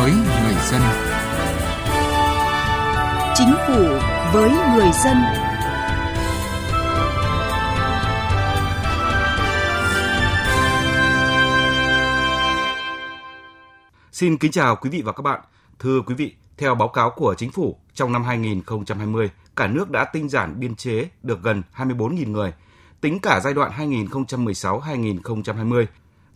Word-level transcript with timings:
với 0.00 0.12
người 0.12 0.54
dân. 0.70 0.82
Chính 3.34 3.54
phủ 3.66 3.84
với 4.32 4.50
người 4.50 4.90
dân. 5.04 5.16
Xin 14.12 14.36
kính 14.36 14.52
chào 14.52 14.76
quý 14.76 14.90
vị 14.90 15.02
và 15.02 15.12
các 15.12 15.22
bạn. 15.22 15.40
Thưa 15.78 16.00
quý 16.06 16.14
vị, 16.14 16.34
theo 16.58 16.74
báo 16.74 16.88
cáo 16.88 17.10
của 17.10 17.34
chính 17.38 17.50
phủ, 17.50 17.76
trong 17.94 18.12
năm 18.12 18.24
2020, 18.24 19.30
cả 19.56 19.66
nước 19.66 19.90
đã 19.90 20.04
tinh 20.04 20.28
giản 20.28 20.60
biên 20.60 20.74
chế 20.74 21.08
được 21.22 21.42
gần 21.42 21.62
24.000 21.76 22.30
người. 22.30 22.52
Tính 23.00 23.20
cả 23.20 23.40
giai 23.40 23.54
đoạn 23.54 23.72
2016-2020, 23.78 25.86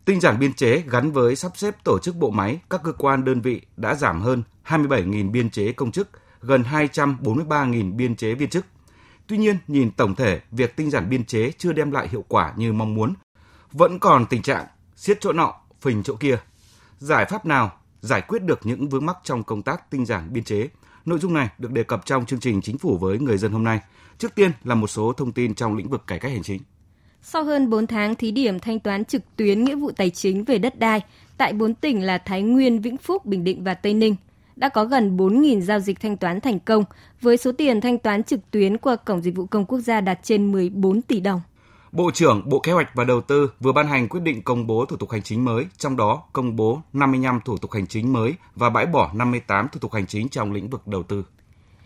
tinh 0.05 0.21
giản 0.21 0.39
biên 0.39 0.55
chế 0.55 0.83
gắn 0.91 1.13
với 1.13 1.37
sắp 1.37 1.53
xếp 1.57 1.85
tổ 1.85 1.99
chức 1.99 2.17
bộ 2.17 2.31
máy 2.31 2.61
các 2.71 2.81
cơ 2.85 2.93
quan 2.93 3.25
đơn 3.25 3.41
vị 3.41 3.61
đã 3.77 3.95
giảm 3.95 4.23
hơn 4.23 4.43
27.000 4.67 5.31
biên 5.31 5.51
chế 5.51 5.73
công 5.73 5.93
chức, 5.93 6.09
gần 6.41 6.63
243.000 6.63 7.97
biên 7.97 8.17
chế 8.17 8.35
viên 8.35 8.51
chức. 8.51 8.67
Tuy 9.27 9.37
nhiên, 9.39 9.59
nhìn 9.69 9.91
tổng 9.91 10.15
thể, 10.15 10.41
việc 10.51 10.77
tinh 10.77 10.91
giản 10.91 11.09
biên 11.09 11.25
chế 11.25 11.51
chưa 11.59 11.73
đem 11.73 11.91
lại 11.91 12.09
hiệu 12.09 12.25
quả 12.29 12.53
như 12.57 12.73
mong 12.73 12.95
muốn. 12.95 13.15
Vẫn 13.73 13.99
còn 13.99 14.27
tình 14.27 14.43
trạng 14.43 14.67
siết 14.97 15.21
chỗ 15.21 15.33
nọ, 15.33 15.55
phình 15.81 16.03
chỗ 16.03 16.17
kia. 16.17 16.37
Giải 16.99 17.25
pháp 17.25 17.47
nào 17.47 17.73
giải 18.01 18.21
quyết 18.21 18.43
được 18.43 18.61
những 18.63 18.89
vướng 18.89 19.07
mắc 19.07 19.17
trong 19.25 19.45
công 19.45 19.63
tác 19.63 19.91
tinh 19.91 20.07
giản 20.07 20.33
biên 20.33 20.45
chế? 20.45 20.69
Nội 21.05 21.19
dung 21.19 21.35
này 21.35 21.49
được 21.59 21.73
đề 21.73 21.83
cập 21.83 22.07
trong 22.07 22.27
chương 22.27 22.41
trình 22.41 22.63
Chính 22.63 22.79
phủ 22.79 22.99
với 22.99 23.19
người 23.19 23.39
dân 23.39 23.53
hôm 23.53 23.65
nay. 23.65 23.81
Trước 24.19 24.35
tiên 24.35 24.51
là 24.65 24.75
một 24.75 24.87
số 24.87 25.13
thông 25.13 25.33
tin 25.33 25.55
trong 25.55 25.77
lĩnh 25.77 25.89
vực 25.89 26.03
cải 26.07 26.19
cách 26.19 26.33
hành 26.33 26.43
chính. 26.43 26.63
Sau 27.27 27.45
hơn 27.45 27.71
4 27.71 27.87
tháng 27.87 28.15
thí 28.15 28.31
điểm 28.31 28.59
thanh 28.59 28.81
toán 28.81 29.05
trực 29.05 29.23
tuyến 29.37 29.65
nghĩa 29.65 29.75
vụ 29.75 29.91
tài 29.91 30.11
chính 30.11 30.45
về 30.45 30.59
đất 30.59 30.79
đai 30.79 31.01
tại 31.37 31.53
4 31.53 31.75
tỉnh 31.75 32.03
là 32.03 32.19
Thái 32.19 32.43
Nguyên, 32.43 32.81
Vĩnh 32.81 32.97
Phúc, 32.97 33.27
Bình 33.27 33.45
Định 33.45 33.65
và 33.65 33.75
Tây 33.75 33.95
Ninh, 33.95 34.17
đã 34.57 34.69
có 34.69 34.85
gần 34.85 35.17
4.000 35.17 35.61
giao 35.61 35.81
dịch 35.81 36.01
thanh 36.01 36.17
toán 36.17 36.41
thành 36.41 36.61
công, 36.61 36.85
với 37.21 37.37
số 37.37 37.53
tiền 37.53 37.81
thanh 37.81 37.99
toán 37.99 38.25
trực 38.25 38.51
tuyến 38.51 38.79
qua 38.79 38.97
Cổng 38.97 39.23
Dịch 39.23 39.37
vụ 39.37 39.47
Công 39.47 39.65
Quốc 39.65 39.79
gia 39.79 40.01
đạt 40.01 40.19
trên 40.23 40.53
14 40.53 41.03
tỷ 41.03 41.21
đồng. 41.21 41.41
Bộ 41.93 42.11
trưởng 42.15 42.43
Bộ 42.49 42.59
Kế 42.59 42.73
hoạch 42.73 42.95
và 42.95 43.05
Đầu 43.05 43.21
tư 43.21 43.51
vừa 43.61 43.73
ban 43.73 43.87
hành 43.87 44.09
quyết 44.09 44.21
định 44.23 44.43
công 44.43 44.67
bố 44.67 44.85
thủ 44.85 44.97
tục 44.97 45.11
hành 45.11 45.23
chính 45.23 45.45
mới, 45.45 45.65
trong 45.79 45.97
đó 45.97 46.23
công 46.33 46.57
bố 46.57 46.81
55 46.93 47.41
thủ 47.45 47.57
tục 47.57 47.73
hành 47.73 47.87
chính 47.87 48.13
mới 48.13 48.35
và 48.55 48.71
bãi 48.71 48.87
bỏ 48.87 49.11
58 49.15 49.69
thủ 49.73 49.79
tục 49.81 49.93
hành 49.93 50.07
chính 50.07 50.29
trong 50.29 50.53
lĩnh 50.53 50.71
vực 50.71 50.87
đầu 50.87 51.03
tư. 51.03 51.25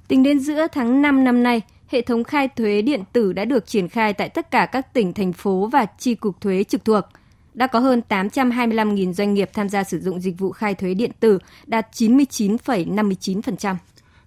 Tính 0.08 0.22
đến 0.22 0.40
giữa 0.40 0.66
tháng 0.72 1.02
5 1.02 1.24
năm 1.24 1.42
nay, 1.42 1.62
hệ 1.88 2.02
thống 2.02 2.24
khai 2.24 2.48
thuế 2.48 2.82
điện 2.82 3.02
tử 3.12 3.32
đã 3.32 3.44
được 3.44 3.66
triển 3.66 3.88
khai 3.88 4.12
tại 4.12 4.28
tất 4.28 4.50
cả 4.50 4.66
các 4.66 4.94
tỉnh, 4.94 5.12
thành 5.12 5.32
phố 5.32 5.68
và 5.72 5.86
chi 5.98 6.14
cục 6.14 6.40
thuế 6.40 6.64
trực 6.64 6.84
thuộc. 6.84 7.04
Đã 7.54 7.66
có 7.66 7.78
hơn 7.78 8.02
825.000 8.08 9.12
doanh 9.12 9.34
nghiệp 9.34 9.50
tham 9.52 9.68
gia 9.68 9.84
sử 9.84 10.00
dụng 10.00 10.20
dịch 10.20 10.38
vụ 10.38 10.52
khai 10.52 10.74
thuế 10.74 10.94
điện 10.94 11.10
tử, 11.20 11.38
đạt 11.66 11.86
99,59%. 11.92 13.74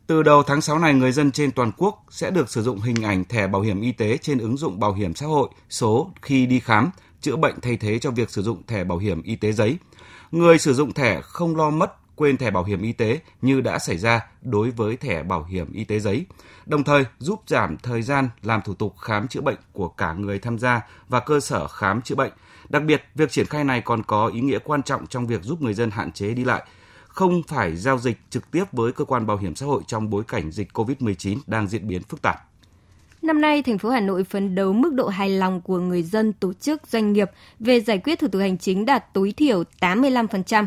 Từ 0.08 0.24
đầu 0.24 0.44
tháng 0.44 0.62
6 0.62 0.80
này, 0.80 0.94
người 0.94 1.12
dân 1.12 1.32
trên 1.32 1.52
toàn 1.52 1.72
quốc 1.78 2.04
sẽ 2.10 2.32
được 2.32 2.50
sử 2.50 2.64
dụng 2.64 2.80
hình 2.80 3.04
ảnh 3.04 3.26
thẻ 3.26 3.48
bảo 3.48 3.62
hiểm 3.62 3.82
y 3.82 3.92
tế 3.92 4.18
trên 4.18 4.38
ứng 4.38 4.58
dụng 4.58 4.80
bảo 4.80 4.94
hiểm 4.94 5.16
xã 5.16 5.26
hội 5.26 5.50
số 5.70 6.12
khi 6.22 6.46
đi 6.46 6.60
khám, 6.60 6.92
chữa 7.22 7.36
bệnh 7.36 7.56
thay 7.62 7.78
thế 7.78 8.00
cho 8.00 8.12
việc 8.12 8.30
sử 8.30 8.42
dụng 8.42 8.62
thẻ 8.68 8.84
bảo 8.84 8.98
hiểm 8.98 9.22
y 9.22 9.36
tế 9.36 9.52
giấy. 9.52 9.78
Người 10.32 10.58
sử 10.58 10.74
dụng 10.74 10.94
thẻ 10.94 11.22
không 11.22 11.56
lo 11.56 11.70
mất 11.70 12.01
quên 12.16 12.38
thẻ 12.38 12.52
bảo 12.52 12.64
hiểm 12.64 12.82
y 12.82 12.92
tế 12.92 13.20
như 13.42 13.62
đã 13.62 13.80
xảy 13.80 13.98
ra 13.98 14.26
đối 14.42 14.72
với 14.72 14.98
thẻ 14.98 15.24
bảo 15.24 15.44
hiểm 15.44 15.74
y 15.74 15.84
tế 15.84 16.00
giấy, 16.00 16.26
đồng 16.66 16.84
thời 16.84 17.06
giúp 17.20 17.42
giảm 17.48 17.78
thời 17.78 18.02
gian 18.02 18.30
làm 18.44 18.62
thủ 18.62 18.74
tục 18.74 18.98
khám 18.98 19.28
chữa 19.28 19.42
bệnh 19.42 19.58
của 19.72 19.90
cả 19.90 20.14
người 20.14 20.40
tham 20.40 20.60
gia 20.60 20.82
và 21.10 21.20
cơ 21.20 21.40
sở 21.40 21.68
khám 21.68 22.02
chữa 22.02 22.16
bệnh. 22.16 22.32
Đặc 22.70 22.84
biệt, 22.84 23.04
việc 23.16 23.32
triển 23.32 23.46
khai 23.46 23.64
này 23.64 23.82
còn 23.82 24.04
có 24.04 24.28
ý 24.28 24.42
nghĩa 24.42 24.60
quan 24.64 24.84
trọng 24.84 25.08
trong 25.08 25.28
việc 25.28 25.44
giúp 25.44 25.62
người 25.62 25.74
dân 25.74 25.92
hạn 25.92 26.12
chế 26.12 26.34
đi 26.34 26.44
lại, 26.44 26.64
không 27.08 27.44
phải 27.48 27.76
giao 27.76 27.98
dịch 27.98 28.18
trực 28.30 28.52
tiếp 28.52 28.64
với 28.72 28.92
cơ 28.92 29.06
quan 29.06 29.28
bảo 29.28 29.38
hiểm 29.38 29.56
xã 29.56 29.66
hội 29.66 29.82
trong 29.88 30.10
bối 30.10 30.24
cảnh 30.28 30.52
dịch 30.52 30.68
COVID-19 30.74 31.38
đang 31.48 31.68
diễn 31.68 31.88
biến 31.88 32.02
phức 32.04 32.22
tạp. 32.22 32.36
Năm 33.22 33.42
nay, 33.42 33.64
thành 33.64 33.78
phố 33.78 33.90
Hà 33.90 34.00
Nội 34.00 34.24
phấn 34.24 34.56
đấu 34.56 34.74
mức 34.74 34.94
độ 34.94 35.08
hài 35.08 35.30
lòng 35.30 35.62
của 35.62 35.80
người 35.80 36.04
dân, 36.04 36.34
tổ 36.34 36.54
chức, 36.54 36.88
doanh 36.88 37.14
nghiệp 37.14 37.32
về 37.60 37.80
giải 37.80 37.98
quyết 37.98 38.20
thủ 38.20 38.28
tục 38.28 38.42
hành 38.42 38.58
chính 38.58 38.86
đạt 38.86 39.14
tối 39.14 39.34
thiểu 39.38 39.64
85%. 39.80 40.66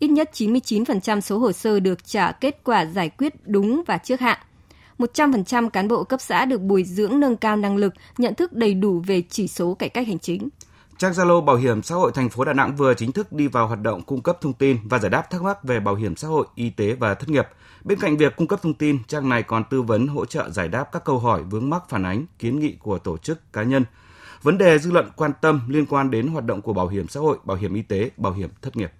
Ít 0.00 0.08
nhất 0.08 0.30
99% 0.32 1.20
số 1.20 1.38
hồ 1.38 1.52
sơ 1.52 1.80
được 1.80 2.04
trả 2.04 2.32
kết 2.32 2.60
quả 2.64 2.86
giải 2.86 3.08
quyết 3.08 3.34
đúng 3.46 3.82
và 3.86 3.98
trước 3.98 4.20
hạn. 4.20 4.38
100% 4.98 5.70
cán 5.70 5.88
bộ 5.88 6.04
cấp 6.04 6.20
xã 6.20 6.44
được 6.44 6.60
bồi 6.60 6.84
dưỡng 6.84 7.20
nâng 7.20 7.36
cao 7.36 7.56
năng 7.56 7.76
lực, 7.76 7.94
nhận 8.18 8.34
thức 8.34 8.52
đầy 8.52 8.74
đủ 8.74 9.02
về 9.06 9.22
chỉ 9.30 9.48
số 9.48 9.74
cải 9.74 9.88
cách 9.88 10.06
hành 10.06 10.18
chính. 10.18 10.48
Trang 10.98 11.12
Zalo 11.12 11.44
Bảo 11.44 11.56
hiểm 11.56 11.82
xã 11.82 11.94
hội 11.94 12.12
thành 12.14 12.28
phố 12.28 12.44
Đà 12.44 12.52
Nẵng 12.52 12.76
vừa 12.76 12.94
chính 12.94 13.12
thức 13.12 13.32
đi 13.32 13.46
vào 13.46 13.66
hoạt 13.66 13.82
động 13.82 14.02
cung 14.02 14.22
cấp 14.22 14.38
thông 14.40 14.52
tin 14.52 14.78
và 14.84 14.98
giải 14.98 15.10
đáp 15.10 15.30
thắc 15.30 15.42
mắc 15.42 15.64
về 15.64 15.80
bảo 15.80 15.94
hiểm 15.94 16.16
xã 16.16 16.28
hội, 16.28 16.46
y 16.54 16.70
tế 16.70 16.94
và 16.94 17.14
thất 17.14 17.28
nghiệp. 17.28 17.46
Bên 17.84 17.98
cạnh 18.00 18.16
việc 18.16 18.36
cung 18.36 18.46
cấp 18.46 18.62
thông 18.62 18.74
tin, 18.74 18.98
trang 19.04 19.28
này 19.28 19.42
còn 19.42 19.64
tư 19.70 19.82
vấn 19.82 20.06
hỗ 20.06 20.24
trợ 20.24 20.50
giải 20.50 20.68
đáp 20.68 20.84
các 20.92 21.04
câu 21.04 21.18
hỏi 21.18 21.42
vướng 21.42 21.70
mắc 21.70 21.82
phản 21.88 22.02
ánh, 22.06 22.26
kiến 22.38 22.60
nghị 22.60 22.72
của 22.72 22.98
tổ 22.98 23.18
chức 23.18 23.52
cá 23.52 23.62
nhân. 23.62 23.84
Vấn 24.42 24.58
đề 24.58 24.78
dư 24.78 24.90
luận 24.90 25.10
quan 25.16 25.32
tâm 25.40 25.60
liên 25.68 25.86
quan 25.86 26.10
đến 26.10 26.26
hoạt 26.26 26.44
động 26.44 26.62
của 26.62 26.72
bảo 26.72 26.88
hiểm 26.88 27.08
xã 27.08 27.20
hội, 27.20 27.38
bảo 27.44 27.56
hiểm 27.56 27.74
y 27.74 27.82
tế, 27.82 28.10
bảo 28.16 28.32
hiểm 28.32 28.50
thất 28.62 28.76
nghiệp. 28.76 28.92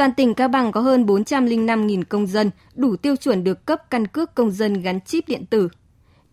Toàn 0.00 0.14
tỉnh 0.14 0.34
Cao 0.34 0.48
Bằng 0.48 0.72
có 0.72 0.80
hơn 0.80 1.06
405.000 1.06 2.02
công 2.08 2.26
dân 2.26 2.50
đủ 2.74 2.96
tiêu 2.96 3.16
chuẩn 3.16 3.44
được 3.44 3.66
cấp 3.66 3.90
căn 3.90 4.06
cước 4.06 4.34
công 4.34 4.50
dân 4.50 4.82
gắn 4.82 5.00
chip 5.00 5.28
điện 5.28 5.46
tử. 5.46 5.68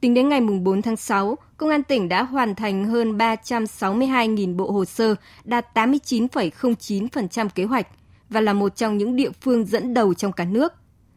Tính 0.02 0.14
đến 0.14 0.30
ngày 0.30 0.42
4 0.42 0.82
tháng 0.82 0.96
6, 0.96 1.38
Công 1.58 1.70
an 1.70 1.84
tỉnh 1.84 2.10
đã 2.10 2.24
hoàn 2.24 2.56
thành 2.56 2.86
hơn 2.86 3.18
362.000 3.18 4.56
bộ 4.56 4.72
hồ 4.72 4.86
sơ, 4.86 5.16
đạt 5.44 5.66
89,09% 5.74 7.50
kế 7.56 7.64
hoạch 7.64 7.88
và 8.30 8.42
là 8.42 8.54
một 8.54 8.76
trong 8.76 8.98
những 8.98 9.16
địa 9.16 9.30
phương 9.42 9.66
dẫn 9.66 9.94
đầu 9.94 10.14
trong 10.14 10.32
cả 10.32 10.46
nước. 10.46 10.74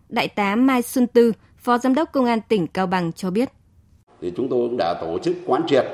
Đại 0.08 0.28
tá 0.28 0.56
Mai 0.56 0.82
Xuân 0.82 1.06
Tư, 1.06 1.32
Phó 1.58 1.78
Giám 1.78 1.94
đốc 1.94 2.12
Công 2.12 2.24
an 2.24 2.38
tỉnh 2.48 2.66
Cao 2.66 2.86
Bằng 2.86 3.12
cho 3.12 3.30
biết. 3.30 3.48
Thì 4.20 4.32
chúng 4.36 4.48
tôi 4.48 4.68
cũng 4.68 4.76
đã 4.78 4.94
tổ 5.00 5.18
chức 5.18 5.36
quán 5.46 5.62
triệt 5.68 5.84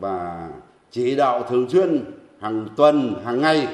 và 0.00 0.48
chỉ 0.90 1.16
đạo 1.16 1.44
thường 1.50 1.70
xuyên 1.70 2.04
hàng 2.40 2.68
tuần, 2.76 3.14
hàng 3.24 3.40
ngày 3.40 3.66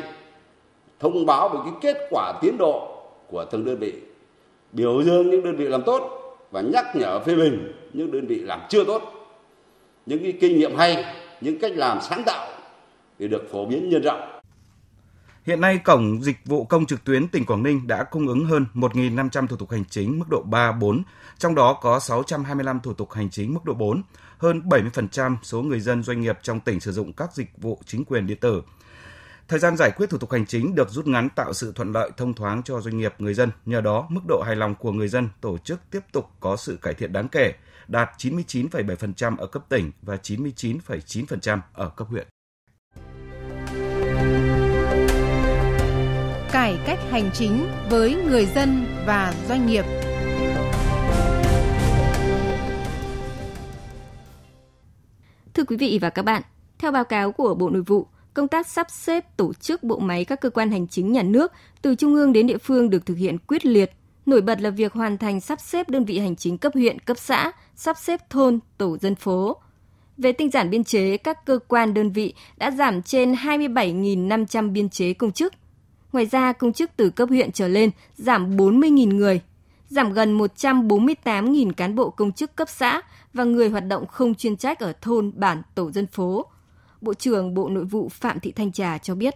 thông 1.02 1.26
báo 1.26 1.48
về 1.48 1.58
cái 1.64 1.72
kết 1.80 2.06
quả 2.10 2.32
tiến 2.40 2.58
độ 2.58 3.02
của 3.28 3.44
từng 3.50 3.64
đơn 3.64 3.78
vị, 3.78 3.92
biểu 4.72 5.02
dương 5.02 5.30
những 5.30 5.44
đơn 5.44 5.56
vị 5.56 5.64
làm 5.64 5.82
tốt 5.86 6.18
và 6.50 6.60
nhắc 6.60 6.96
nhở 6.96 7.20
phê 7.20 7.34
bình 7.34 7.72
những 7.92 8.10
đơn 8.10 8.26
vị 8.26 8.36
làm 8.36 8.60
chưa 8.68 8.84
tốt. 8.84 9.02
Những 10.06 10.22
cái 10.22 10.32
kinh 10.40 10.58
nghiệm 10.58 10.76
hay, 10.76 11.04
những 11.40 11.58
cách 11.58 11.72
làm 11.74 11.98
sáng 12.00 12.22
tạo 12.26 12.48
để 13.18 13.28
được 13.28 13.48
phổ 13.52 13.66
biến 13.66 13.88
nhân 13.88 14.02
rộng. 14.02 14.20
Hiện 15.44 15.60
nay, 15.60 15.78
Cổng 15.78 16.22
Dịch 16.22 16.36
vụ 16.44 16.64
Công 16.64 16.86
trực 16.86 17.04
tuyến 17.04 17.28
tỉnh 17.28 17.44
Quảng 17.44 17.62
Ninh 17.62 17.86
đã 17.86 18.04
cung 18.04 18.28
ứng 18.28 18.44
hơn 18.44 18.66
1.500 18.74 19.46
thủ 19.46 19.56
tục 19.56 19.70
hành 19.70 19.84
chính 19.84 20.18
mức 20.18 20.24
độ 20.30 20.42
3, 20.42 20.72
4, 20.72 21.02
trong 21.38 21.54
đó 21.54 21.78
có 21.82 22.00
625 22.00 22.80
thủ 22.80 22.92
tục 22.92 23.12
hành 23.12 23.30
chính 23.30 23.54
mức 23.54 23.64
độ 23.64 23.74
4. 23.74 24.02
Hơn 24.38 24.62
70% 24.64 25.36
số 25.42 25.62
người 25.62 25.80
dân 25.80 26.02
doanh 26.02 26.20
nghiệp 26.20 26.38
trong 26.42 26.60
tỉnh 26.60 26.80
sử 26.80 26.92
dụng 26.92 27.12
các 27.12 27.34
dịch 27.34 27.50
vụ 27.56 27.78
chính 27.86 28.04
quyền 28.04 28.26
điện 28.26 28.38
tử. 28.40 28.62
Thời 29.48 29.58
gian 29.58 29.76
giải 29.76 29.90
quyết 29.90 30.10
thủ 30.10 30.18
tục 30.18 30.32
hành 30.32 30.46
chính 30.46 30.74
được 30.74 30.90
rút 30.90 31.06
ngắn 31.06 31.28
tạo 31.28 31.52
sự 31.52 31.72
thuận 31.72 31.92
lợi 31.92 32.10
thông 32.16 32.34
thoáng 32.34 32.62
cho 32.62 32.80
doanh 32.80 32.98
nghiệp 32.98 33.14
người 33.18 33.34
dân. 33.34 33.50
Nhờ 33.66 33.80
đó, 33.80 34.06
mức 34.08 34.20
độ 34.28 34.42
hài 34.46 34.56
lòng 34.56 34.74
của 34.74 34.92
người 34.92 35.08
dân 35.08 35.28
tổ 35.40 35.58
chức 35.58 35.80
tiếp 35.90 36.00
tục 36.12 36.30
có 36.40 36.56
sự 36.56 36.78
cải 36.82 36.94
thiện 36.94 37.12
đáng 37.12 37.28
kể, 37.28 37.54
đạt 37.88 38.10
99,7% 38.18 39.36
ở 39.36 39.46
cấp 39.46 39.64
tỉnh 39.68 39.90
và 40.02 40.16
99,9% 40.22 41.58
ở 41.72 41.88
cấp 41.88 42.08
huyện. 42.10 42.26
Cải 46.52 46.78
cách 46.86 46.98
hành 47.10 47.30
chính 47.34 47.68
với 47.90 48.14
người 48.14 48.46
dân 48.46 48.86
và 49.06 49.34
doanh 49.48 49.66
nghiệp. 49.66 49.84
Thưa 55.54 55.64
quý 55.64 55.76
vị 55.76 55.98
và 56.02 56.10
các 56.10 56.22
bạn, 56.22 56.42
theo 56.78 56.92
báo 56.92 57.04
cáo 57.04 57.32
của 57.32 57.54
Bộ 57.54 57.70
Nội 57.70 57.82
vụ, 57.82 58.06
công 58.34 58.48
tác 58.48 58.66
sắp 58.66 58.90
xếp 58.90 59.36
tổ 59.36 59.52
chức 59.54 59.82
bộ 59.82 59.98
máy 59.98 60.24
các 60.24 60.40
cơ 60.40 60.50
quan 60.50 60.70
hành 60.70 60.88
chính 60.88 61.12
nhà 61.12 61.22
nước 61.22 61.52
từ 61.82 61.94
trung 61.94 62.14
ương 62.14 62.32
đến 62.32 62.46
địa 62.46 62.58
phương 62.58 62.90
được 62.90 63.06
thực 63.06 63.18
hiện 63.18 63.38
quyết 63.38 63.66
liệt. 63.66 63.90
Nổi 64.26 64.40
bật 64.40 64.60
là 64.60 64.70
việc 64.70 64.92
hoàn 64.92 65.18
thành 65.18 65.40
sắp 65.40 65.60
xếp 65.60 65.88
đơn 65.88 66.04
vị 66.04 66.18
hành 66.18 66.36
chính 66.36 66.58
cấp 66.58 66.72
huyện, 66.74 66.98
cấp 66.98 67.18
xã, 67.18 67.52
sắp 67.74 67.96
xếp 68.00 68.30
thôn, 68.30 68.58
tổ 68.78 68.98
dân 68.98 69.14
phố. 69.14 69.56
Về 70.18 70.32
tinh 70.32 70.50
giản 70.50 70.70
biên 70.70 70.84
chế, 70.84 71.16
các 71.16 71.46
cơ 71.46 71.58
quan 71.68 71.94
đơn 71.94 72.12
vị 72.12 72.34
đã 72.56 72.70
giảm 72.70 73.02
trên 73.02 73.32
27.500 73.32 74.72
biên 74.72 74.88
chế 74.88 75.12
công 75.12 75.32
chức. 75.32 75.52
Ngoài 76.12 76.26
ra, 76.26 76.52
công 76.52 76.72
chức 76.72 76.90
từ 76.96 77.10
cấp 77.10 77.28
huyện 77.28 77.52
trở 77.52 77.68
lên 77.68 77.90
giảm 78.16 78.56
40.000 78.56 79.16
người, 79.16 79.40
giảm 79.88 80.12
gần 80.12 80.38
148.000 80.38 81.72
cán 81.72 81.94
bộ 81.94 82.10
công 82.10 82.32
chức 82.32 82.56
cấp 82.56 82.68
xã 82.68 83.02
và 83.32 83.44
người 83.44 83.68
hoạt 83.68 83.86
động 83.86 84.06
không 84.06 84.34
chuyên 84.34 84.56
trách 84.56 84.80
ở 84.80 84.92
thôn, 85.00 85.32
bản, 85.36 85.62
tổ 85.74 85.90
dân 85.90 86.06
phố– 86.06 86.46
Bộ 87.02 87.14
trưởng 87.14 87.54
Bộ 87.54 87.68
Nội 87.68 87.84
vụ 87.84 88.08
Phạm 88.08 88.40
Thị 88.40 88.52
Thanh 88.52 88.72
Trà 88.72 88.98
cho 88.98 89.14
biết. 89.14 89.34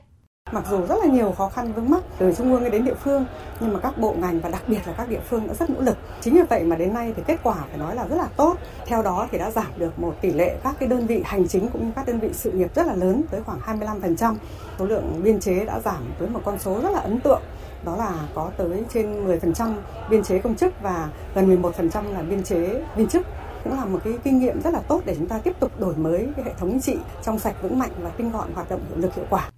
Mặc 0.53 0.65
dù 0.71 0.87
rất 0.87 0.95
là 1.05 1.07
nhiều 1.07 1.33
khó 1.33 1.49
khăn 1.49 1.73
vướng 1.73 1.91
mắc 1.91 2.03
từ 2.19 2.33
trung 2.33 2.53
ương 2.53 2.71
đến 2.71 2.85
địa 2.85 2.95
phương, 2.95 3.25
nhưng 3.61 3.73
mà 3.73 3.81
các 3.81 3.99
bộ 3.99 4.15
ngành 4.19 4.41
và 4.41 4.49
đặc 4.49 4.63
biệt 4.69 4.79
là 4.87 4.93
các 4.93 5.09
địa 5.09 5.21
phương 5.29 5.47
đã 5.47 5.55
rất 5.55 5.71
nỗ 5.71 5.81
lực. 5.81 5.97
Chính 6.21 6.35
vì 6.35 6.43
vậy 6.51 6.65
mà 6.65 6.77
đến 6.77 6.95
nay 6.95 7.13
thì 7.17 7.23
kết 7.27 7.37
quả 7.43 7.55
phải 7.69 7.79
nói 7.79 7.95
là 7.95 8.07
rất 8.09 8.17
là 8.17 8.29
tốt. 8.37 8.57
Theo 8.87 9.03
đó 9.03 9.29
thì 9.31 9.39
đã 9.39 9.51
giảm 9.51 9.67
được 9.77 9.99
một 9.99 10.15
tỷ 10.21 10.33
lệ 10.33 10.57
các 10.63 10.77
cái 10.79 10.89
đơn 10.89 11.07
vị 11.07 11.23
hành 11.25 11.49
chính 11.49 11.69
cũng 11.69 11.87
như 11.87 11.93
các 11.97 12.07
đơn 12.07 12.21
vị 12.21 12.29
sự 12.33 12.53
nghiệp 12.53 12.75
rất 12.75 12.87
là 12.87 12.95
lớn 12.95 13.23
tới 13.31 13.43
khoảng 13.43 13.81
25%. 13.81 14.35
Số 14.79 14.87
lượng 14.87 15.21
biên 15.25 15.41
chế 15.41 15.65
đã 15.65 15.81
giảm 15.81 16.13
tới 16.19 16.29
một 16.29 16.41
con 16.45 16.59
số 16.59 16.81
rất 16.81 16.91
là 16.91 17.01
ấn 17.01 17.21
tượng 17.21 17.43
đó 17.85 17.97
là 17.97 18.29
có 18.35 18.51
tới 18.57 18.85
trên 18.95 19.27
10% 19.27 19.75
biên 20.11 20.23
chế 20.23 20.39
công 20.39 20.55
chức 20.55 20.75
và 20.83 21.09
gần 21.35 21.63
11% 21.63 22.13
là 22.13 22.23
biên 22.23 22.43
chế 22.43 22.83
viên 22.97 23.09
chức 23.09 23.27
cũng 23.67 23.79
là 23.79 23.85
một 23.85 24.01
cái 24.05 24.13
kinh 24.25 24.39
nghiệm 24.39 24.61
rất 24.61 24.71
là 24.75 24.81
tốt 24.81 25.03
để 25.07 25.15
chúng 25.19 25.29
ta 25.29 25.39
tiếp 25.39 25.53
tục 25.61 25.81
đổi 25.81 25.97
mới 25.97 26.29
cái 26.37 26.45
hệ 26.45 26.55
thống 26.59 26.71
chính 26.71 26.81
trị 26.81 26.97
trong 27.25 27.39
sạch 27.39 27.57
vững 27.63 27.79
mạnh 27.79 27.91
và 28.01 28.11
tinh 28.11 28.31
gọn 28.31 28.53
hoạt 28.55 28.71
động 28.71 28.81
hiệu 28.89 28.99
lực 28.99 29.15
hiệu 29.15 29.25
quả. 29.31 29.51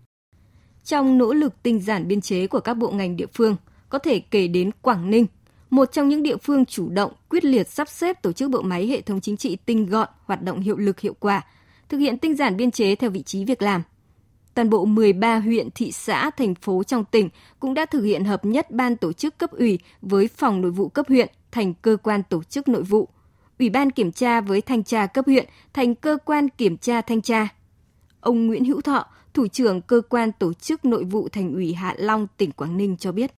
Trong 0.85 1.19
nỗ 1.19 1.33
lực 1.33 1.63
tinh 1.63 1.81
giản 1.81 2.09
biên 2.09 2.21
chế 2.21 2.47
của 2.47 2.61
các 2.61 2.75
bộ 2.75 2.91
ngành 2.91 3.17
địa 3.17 3.27
phương, 3.35 3.57
có 3.89 3.99
thể 3.99 4.21
kể 4.21 4.49
đến 4.49 4.71
Quảng 4.83 5.11
Ninh, 5.11 5.27
một 5.71 5.93
trong 5.93 6.09
những 6.09 6.23
địa 6.23 6.37
phương 6.37 6.65
chủ 6.65 6.89
động, 6.89 7.13
quyết 7.29 7.45
liệt 7.45 7.69
sắp 7.69 7.89
xếp 7.89 8.23
tổ 8.23 8.33
chức 8.33 8.51
bộ 8.51 8.63
máy 8.63 8.87
hệ 8.87 9.01
thống 9.01 9.21
chính 9.21 9.37
trị 9.37 9.57
tinh 9.67 9.87
gọn, 9.87 10.09
hoạt 10.25 10.43
động 10.43 10.61
hiệu 10.61 10.77
lực 10.77 11.01
hiệu 11.01 11.15
quả, 11.21 11.45
thực 11.89 11.99
hiện 11.99 12.19
tinh 12.19 12.37
giản 12.37 12.57
biên 12.57 12.71
chế 12.71 12.95
theo 12.95 13.11
vị 13.11 13.23
trí 13.23 13.45
việc 13.45 13.63
làm. 13.63 13.83
Toàn 14.55 14.71
bộ 14.71 14.85
13 14.85 15.39
huyện, 15.39 15.69
thị 15.71 15.93
xã, 15.93 16.31
thành 16.31 16.55
phố 16.55 16.83
trong 16.83 17.05
tỉnh 17.05 17.29
cũng 17.61 17.75
đã 17.75 17.87
thực 17.87 18.03
hiện 18.03 18.25
hợp 18.25 18.45
nhất 18.45 18.71
ban 18.71 18.97
tổ 18.97 19.13
chức 19.13 19.39
cấp 19.39 19.51
ủy 19.51 19.79
với 20.03 20.29
phòng 20.29 20.61
nội 20.61 20.71
vụ 20.71 20.89
cấp 20.89 21.07
huyện 21.09 21.29
thành 21.51 21.75
cơ 21.75 21.97
quan 22.03 22.23
tổ 22.23 22.43
chức 22.43 22.69
nội 22.69 22.83
vụ, 22.83 23.09
ủy 23.59 23.71
ban 23.71 23.91
kiểm 23.91 24.13
tra 24.13 24.41
với 24.41 24.61
thanh 24.61 24.85
tra 24.85 25.07
cấp 25.07 25.27
huyện 25.27 25.47
thành 25.73 25.95
cơ 25.95 26.19
quan 26.25 26.49
kiểm 26.49 26.77
tra 26.77 27.01
thanh 27.01 27.23
tra. 27.23 27.49
Ông 28.21 28.47
Nguyễn 28.47 28.65
Hữu 28.65 28.81
Thọ, 28.81 29.07
thủ 29.35 29.47
trưởng 29.47 29.81
cơ 29.81 30.01
quan 30.09 30.33
tổ 30.39 30.53
chức 30.53 30.85
nội 30.85 31.05
vụ 31.05 31.29
thành 31.33 31.53
ủy 31.53 31.75
Hạ 31.75 31.95
Long, 31.99 32.27
tỉnh 32.37 32.53
Quảng 32.53 32.77
Ninh 32.77 32.97
cho 32.97 33.13
biết. 33.13 33.31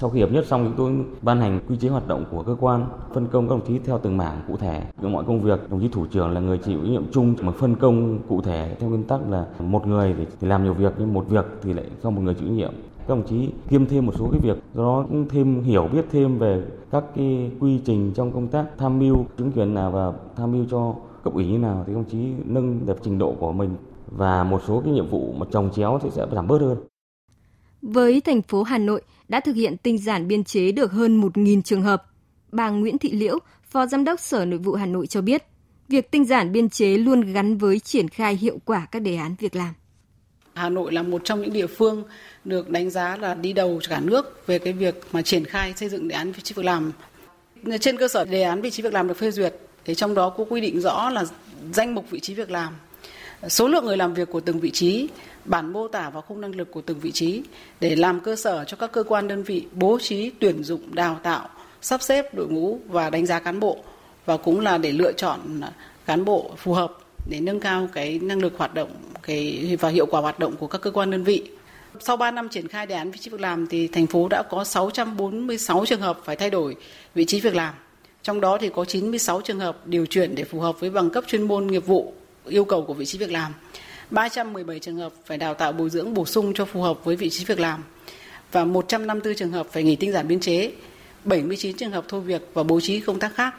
Sau 0.00 0.10
khi 0.10 0.20
hợp 0.20 0.32
nhất 0.32 0.46
xong 0.46 0.64
chúng 0.64 0.74
tôi 0.76 1.16
ban 1.22 1.40
hành 1.40 1.60
quy 1.68 1.76
chế 1.76 1.88
hoạt 1.88 2.08
động 2.08 2.24
của 2.30 2.42
cơ 2.42 2.56
quan, 2.60 2.86
phân 3.14 3.28
công 3.32 3.48
các 3.48 3.54
đồng 3.54 3.66
chí 3.66 3.78
theo 3.84 4.00
từng 4.02 4.16
mảng 4.16 4.42
cụ 4.48 4.56
thể. 4.56 4.82
Trong 5.02 5.12
mọi 5.12 5.24
công 5.24 5.42
việc, 5.42 5.70
đồng 5.70 5.80
chí 5.80 5.88
thủ 5.88 6.06
trưởng 6.06 6.30
là 6.30 6.40
người 6.40 6.58
chịu 6.58 6.80
trách 6.82 6.90
nhiệm 6.90 7.12
chung 7.12 7.34
mà 7.40 7.52
phân 7.52 7.76
công 7.76 8.18
cụ 8.28 8.42
thể 8.42 8.76
theo 8.80 8.88
nguyên 8.88 9.04
tắc 9.04 9.20
là 9.30 9.46
một 9.58 9.86
người 9.86 10.14
thì 10.40 10.48
làm 10.48 10.64
nhiều 10.64 10.74
việc 10.74 10.92
nhưng 10.98 11.14
một 11.14 11.28
việc 11.28 11.44
thì 11.62 11.72
lại 11.72 11.84
do 12.02 12.10
một 12.10 12.20
người 12.20 12.34
chịu 12.34 12.48
trách 12.48 12.54
nhiệm. 12.54 12.72
Các 13.08 13.14
đồng 13.14 13.26
chí 13.28 13.48
kiêm 13.70 13.86
thêm 13.86 14.06
một 14.06 14.12
số 14.18 14.28
cái 14.32 14.40
việc, 14.40 14.56
do 14.74 14.82
đó 14.82 15.06
cũng 15.08 15.28
thêm 15.28 15.62
hiểu 15.62 15.88
biết 15.92 16.04
thêm 16.10 16.38
về 16.38 16.62
các 16.90 17.04
cái 17.16 17.50
quy 17.60 17.80
trình 17.84 18.12
trong 18.14 18.32
công 18.32 18.48
tác 18.48 18.66
tham 18.78 18.98
mưu 18.98 19.26
chứng 19.38 19.52
quyền 19.52 19.74
nào 19.74 19.90
và 19.90 20.12
tham 20.36 20.52
mưu 20.52 20.64
cho 20.70 20.94
cấp 21.24 21.34
ủy 21.34 21.46
như 21.46 21.58
nào 21.58 21.84
thì 21.86 21.94
đồng 21.94 22.04
chí 22.04 22.18
nâng 22.44 22.86
được 22.86 22.98
trình 23.04 23.18
độ 23.18 23.36
của 23.40 23.52
mình 23.52 23.70
và 24.06 24.44
một 24.44 24.62
số 24.66 24.80
cái 24.84 24.92
nhiệm 24.92 25.06
vụ 25.06 25.34
mà 25.38 25.46
trồng 25.52 25.70
chéo 25.74 25.98
thì 26.02 26.10
sẽ 26.12 26.26
giảm 26.32 26.46
bớt 26.46 26.60
hơn. 26.60 26.78
Với 27.82 28.20
thành 28.20 28.42
phố 28.42 28.62
Hà 28.62 28.78
Nội 28.78 29.02
đã 29.28 29.40
thực 29.40 29.56
hiện 29.56 29.76
tinh 29.76 29.98
giản 29.98 30.28
biên 30.28 30.44
chế 30.44 30.72
được 30.72 30.92
hơn 30.92 31.20
1.000 31.20 31.62
trường 31.62 31.82
hợp. 31.82 32.04
Bà 32.52 32.70
Nguyễn 32.70 32.98
Thị 32.98 33.12
Liễu, 33.12 33.38
Phó 33.62 33.86
Giám 33.86 34.04
đốc 34.04 34.20
Sở 34.20 34.44
Nội 34.44 34.58
vụ 34.58 34.72
Hà 34.72 34.86
Nội 34.86 35.06
cho 35.06 35.22
biết, 35.22 35.42
việc 35.88 36.10
tinh 36.10 36.24
giản 36.24 36.52
biên 36.52 36.68
chế 36.68 36.96
luôn 36.96 37.20
gắn 37.20 37.56
với 37.58 37.78
triển 37.78 38.08
khai 38.08 38.36
hiệu 38.36 38.58
quả 38.64 38.86
các 38.92 39.02
đề 39.02 39.16
án 39.16 39.34
việc 39.38 39.56
làm. 39.56 39.74
Hà 40.58 40.68
Nội 40.68 40.92
là 40.92 41.02
một 41.02 41.20
trong 41.24 41.40
những 41.40 41.52
địa 41.52 41.66
phương 41.66 42.04
được 42.44 42.70
đánh 42.70 42.90
giá 42.90 43.16
là 43.16 43.34
đi 43.34 43.52
đầu 43.52 43.80
cả 43.88 44.00
nước 44.00 44.46
về 44.46 44.58
cái 44.58 44.72
việc 44.72 45.02
mà 45.12 45.22
triển 45.22 45.44
khai 45.44 45.72
xây 45.76 45.88
dựng 45.88 46.08
đề 46.08 46.16
án 46.16 46.32
vị 46.32 46.40
trí 46.42 46.54
việc 46.54 46.64
làm. 46.64 46.92
Trên 47.80 47.96
cơ 47.96 48.08
sở 48.08 48.24
đề 48.24 48.42
án 48.42 48.60
vị 48.60 48.70
trí 48.70 48.82
việc 48.82 48.92
làm 48.92 49.08
được 49.08 49.16
phê 49.18 49.30
duyệt, 49.30 49.54
thì 49.84 49.94
trong 49.94 50.14
đó 50.14 50.30
có 50.30 50.44
quy 50.48 50.60
định 50.60 50.80
rõ 50.80 51.10
là 51.10 51.24
danh 51.72 51.94
mục 51.94 52.10
vị 52.10 52.20
trí 52.20 52.34
việc 52.34 52.50
làm, 52.50 52.74
số 53.48 53.68
lượng 53.68 53.84
người 53.84 53.96
làm 53.96 54.14
việc 54.14 54.30
của 54.30 54.40
từng 54.40 54.60
vị 54.60 54.70
trí, 54.70 55.08
bản 55.44 55.72
mô 55.72 55.88
tả 55.88 56.10
và 56.10 56.20
khung 56.20 56.40
năng 56.40 56.54
lực 56.54 56.70
của 56.72 56.80
từng 56.80 57.00
vị 57.00 57.12
trí 57.12 57.42
để 57.80 57.96
làm 57.96 58.20
cơ 58.20 58.36
sở 58.36 58.64
cho 58.64 58.76
các 58.76 58.92
cơ 58.92 59.02
quan 59.02 59.28
đơn 59.28 59.42
vị 59.42 59.66
bố 59.72 59.98
trí 60.02 60.30
tuyển 60.38 60.64
dụng 60.64 60.94
đào 60.94 61.20
tạo 61.22 61.48
sắp 61.80 62.02
xếp 62.02 62.34
đội 62.34 62.46
ngũ 62.48 62.80
và 62.88 63.10
đánh 63.10 63.26
giá 63.26 63.40
cán 63.40 63.60
bộ 63.60 63.78
và 64.26 64.36
cũng 64.36 64.60
là 64.60 64.78
để 64.78 64.92
lựa 64.92 65.12
chọn 65.12 65.60
cán 66.06 66.24
bộ 66.24 66.50
phù 66.56 66.72
hợp 66.72 66.92
để 67.28 67.40
nâng 67.40 67.60
cao 67.60 67.88
cái 67.92 68.18
năng 68.22 68.42
lực 68.42 68.58
hoạt 68.58 68.74
động 68.74 68.90
cái 69.22 69.76
và 69.80 69.88
hiệu 69.88 70.06
quả 70.06 70.20
hoạt 70.20 70.38
động 70.38 70.56
của 70.56 70.66
các 70.66 70.80
cơ 70.80 70.90
quan 70.90 71.10
đơn 71.10 71.24
vị. 71.24 71.50
Sau 72.00 72.16
3 72.16 72.30
năm 72.30 72.48
triển 72.48 72.68
khai 72.68 72.86
đề 72.86 72.94
án 72.94 73.10
vị 73.10 73.18
trí 73.18 73.30
việc 73.30 73.40
làm 73.40 73.66
thì 73.66 73.88
thành 73.88 74.06
phố 74.06 74.28
đã 74.28 74.42
có 74.50 74.64
646 74.64 75.86
trường 75.86 76.00
hợp 76.00 76.20
phải 76.24 76.36
thay 76.36 76.50
đổi 76.50 76.76
vị 77.14 77.24
trí 77.24 77.40
việc 77.40 77.54
làm. 77.54 77.74
Trong 78.22 78.40
đó 78.40 78.58
thì 78.60 78.68
có 78.68 78.84
96 78.84 79.40
trường 79.40 79.60
hợp 79.60 79.86
điều 79.86 80.06
chuyển 80.06 80.34
để 80.34 80.44
phù 80.44 80.60
hợp 80.60 80.80
với 80.80 80.90
bằng 80.90 81.10
cấp 81.10 81.24
chuyên 81.26 81.42
môn 81.42 81.66
nghiệp 81.66 81.86
vụ 81.86 82.12
yêu 82.46 82.64
cầu 82.64 82.82
của 82.82 82.94
vị 82.94 83.06
trí 83.06 83.18
việc 83.18 83.30
làm. 83.30 83.52
317 84.10 84.78
trường 84.78 84.96
hợp 84.96 85.12
phải 85.26 85.38
đào 85.38 85.54
tạo 85.54 85.72
bồi 85.72 85.90
dưỡng 85.90 86.14
bổ 86.14 86.24
sung 86.24 86.52
cho 86.54 86.64
phù 86.64 86.82
hợp 86.82 87.04
với 87.04 87.16
vị 87.16 87.30
trí 87.30 87.44
việc 87.44 87.60
làm 87.60 87.82
và 88.52 88.64
154 88.64 89.34
trường 89.34 89.52
hợp 89.52 89.66
phải 89.72 89.82
nghỉ 89.82 89.96
tinh 89.96 90.12
giản 90.12 90.28
biên 90.28 90.40
chế, 90.40 90.72
79 91.24 91.76
trường 91.76 91.90
hợp 91.90 92.04
thôi 92.08 92.20
việc 92.20 92.42
và 92.54 92.62
bố 92.62 92.80
trí 92.80 93.00
công 93.00 93.18
tác 93.18 93.34
khác. 93.34 93.54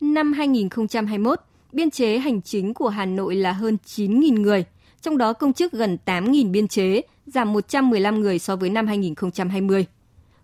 Năm 0.00 0.32
2021, 0.32 1.40
biên 1.72 1.90
chế 1.90 2.18
hành 2.18 2.42
chính 2.42 2.74
của 2.74 2.88
Hà 2.88 3.06
Nội 3.06 3.34
là 3.34 3.52
hơn 3.52 3.76
9.000 3.86 4.40
người, 4.40 4.64
trong 5.02 5.18
đó 5.18 5.32
công 5.32 5.52
chức 5.52 5.72
gần 5.72 5.98
8.000 6.06 6.50
biên 6.50 6.68
chế, 6.68 7.00
giảm 7.26 7.52
115 7.52 8.20
người 8.20 8.38
so 8.38 8.56
với 8.56 8.70
năm 8.70 8.86
2020. 8.86 9.86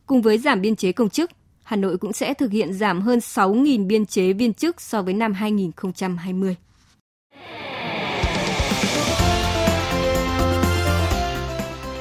Cùng 0.07 0.23
với 0.23 0.39
giảm 0.39 0.61
biên 0.61 0.77
chế 0.77 0.93
công 0.93 1.11
chức, 1.11 1.31
Hà 1.63 1.77
Nội 1.77 1.99
cũng 1.99 2.13
sẽ 2.13 2.35
thực 2.35 2.53
hiện 2.53 2.75
giảm 2.75 3.01
hơn 3.01 3.19
6.000 3.19 3.87
biên 3.87 4.07
chế 4.07 4.33
viên 4.33 4.55
chức 4.55 4.81
so 4.81 5.03
với 5.03 5.15
năm 5.15 5.33
2020. 5.33 6.57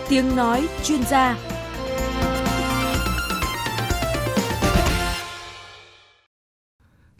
Tiếng 0.09 0.35
nói 0.35 0.67
chuyên 0.83 1.03
gia 1.03 1.56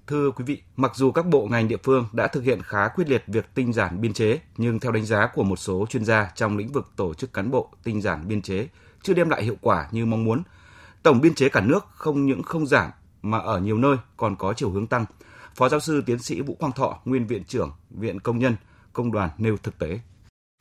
Thưa 0.08 0.32
quý 0.32 0.44
vị, 0.44 0.62
mặc 0.76 0.92
dù 0.96 1.12
các 1.12 1.26
bộ 1.26 1.48
ngành 1.52 1.68
địa 1.68 1.78
phương 1.84 2.08
đã 2.12 2.28
thực 2.28 2.44
hiện 2.44 2.62
khá 2.62 2.88
quyết 2.88 3.10
liệt 3.10 3.24
việc 3.28 3.46
tinh 3.54 3.74
giản 3.74 4.02
biên 4.02 4.14
chế, 4.14 4.40
nhưng 4.58 4.80
theo 4.80 4.92
đánh 4.92 5.06
giá 5.06 5.30
của 5.34 5.44
một 5.44 5.56
số 5.56 5.86
chuyên 5.90 6.06
gia 6.06 6.32
trong 6.36 6.58
lĩnh 6.58 6.72
vực 6.72 6.92
tổ 6.96 7.14
chức 7.14 7.34
cán 7.34 7.52
bộ, 7.52 7.70
tinh 7.84 8.02
giản 8.02 8.28
biên 8.28 8.42
chế 8.42 8.68
chưa 9.04 9.14
đem 9.14 9.30
lại 9.30 9.44
hiệu 9.44 9.56
quả 9.62 9.88
như 9.92 10.06
mong 10.06 10.24
muốn. 10.24 10.44
Tổng 11.04 11.22
biên 11.22 11.36
chế 11.36 11.50
cả 11.50 11.62
nước 11.62 11.86
không 11.96 12.26
những 12.26 12.44
không 12.44 12.68
giảm 12.68 12.92
mà 13.22 13.38
ở 13.38 13.60
nhiều 13.60 13.78
nơi 13.78 13.98
còn 14.18 14.36
có 14.36 14.54
chiều 14.54 14.70
hướng 14.70 14.88
tăng. 14.88 15.06
Phó 15.56 15.70
giáo 15.70 15.80
sư 15.80 16.04
tiến 16.06 16.20
sĩ 16.20 16.42
Vũ 16.42 16.56
Quang 16.60 16.72
Thọ, 16.72 17.00
nguyên 17.06 17.28
viện 17.28 17.44
trưởng 17.44 17.72
Viện 17.90 18.20
Công 18.20 18.40
nhân, 18.40 18.56
Công 18.94 19.12
đoàn 19.12 19.30
nêu 19.38 19.58
thực 19.58 19.80
tế. 19.80 20.00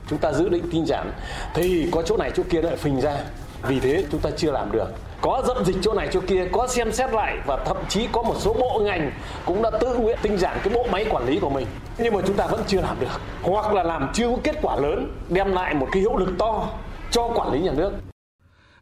Chúng 0.08 0.18
ta 0.18 0.32
dự 0.32 0.48
định 0.48 0.64
tinh 0.72 0.86
giản 0.86 1.12
thì 1.54 1.88
có 1.92 2.02
chỗ 2.02 2.16
này 2.16 2.32
chỗ 2.36 2.42
kia 2.50 2.62
lại 2.62 2.76
phình 2.76 3.00
ra. 3.00 3.24
Vì 3.68 3.80
thế 3.80 4.06
chúng 4.12 4.20
ta 4.20 4.30
chưa 4.36 4.52
làm 4.52 4.72
được 4.72 4.88
có 5.26 5.42
dậm 5.46 5.64
dịch 5.64 5.76
chỗ 5.82 5.94
này 5.94 6.08
chỗ 6.12 6.20
kia 6.26 6.48
có 6.52 6.66
xem 6.66 6.92
xét 6.92 7.10
lại 7.12 7.38
và 7.46 7.64
thậm 7.66 7.76
chí 7.88 8.08
có 8.12 8.22
một 8.22 8.34
số 8.38 8.54
bộ 8.54 8.80
ngành 8.84 9.12
cũng 9.44 9.62
đã 9.62 9.70
tự 9.80 9.96
nguyện 9.98 10.18
tinh 10.22 10.36
giản 10.38 10.58
cái 10.64 10.74
bộ 10.74 10.86
máy 10.92 11.06
quản 11.10 11.26
lý 11.26 11.38
của 11.40 11.50
mình. 11.50 11.66
Nhưng 11.98 12.14
mà 12.14 12.20
chúng 12.26 12.36
ta 12.36 12.46
vẫn 12.46 12.62
chưa 12.66 12.80
làm 12.80 13.00
được. 13.00 13.20
Hoặc 13.42 13.72
là 13.74 13.82
làm 13.82 14.10
chưa 14.14 14.28
có 14.28 14.36
kết 14.44 14.56
quả 14.62 14.76
lớn 14.76 15.16
đem 15.28 15.52
lại 15.52 15.74
một 15.74 15.88
cái 15.92 16.00
hiệu 16.00 16.16
lực 16.16 16.28
to 16.38 16.68
cho 17.10 17.32
quản 17.34 17.52
lý 17.52 17.60
nhà 17.60 17.72
nước. 17.72 17.92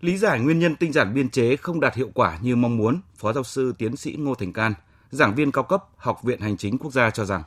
Lý 0.01 0.19
giải 0.19 0.41
nguyên 0.41 0.59
nhân 0.59 0.77
tinh 0.77 0.93
giản 0.93 1.15
biên 1.15 1.31
chế 1.31 1.57
không 1.57 1.81
đạt 1.81 1.95
hiệu 1.95 2.11
quả 2.15 2.39
như 2.43 2.57
mong 2.57 2.77
muốn, 2.77 3.01
Phó 3.17 3.33
giáo 3.33 3.45
sư 3.45 3.75
tiến 3.79 3.97
sĩ 3.97 4.17
Ngô 4.19 4.35
Thành 4.35 4.53
Can, 4.53 4.75
giảng 5.11 5.35
viên 5.35 5.53
cao 5.53 5.65
cấp 5.65 5.85
Học 5.97 6.23
viện 6.23 6.41
Hành 6.41 6.57
chính 6.57 6.79
Quốc 6.79 6.93
gia 6.93 7.11
cho 7.11 7.25
rằng. 7.25 7.43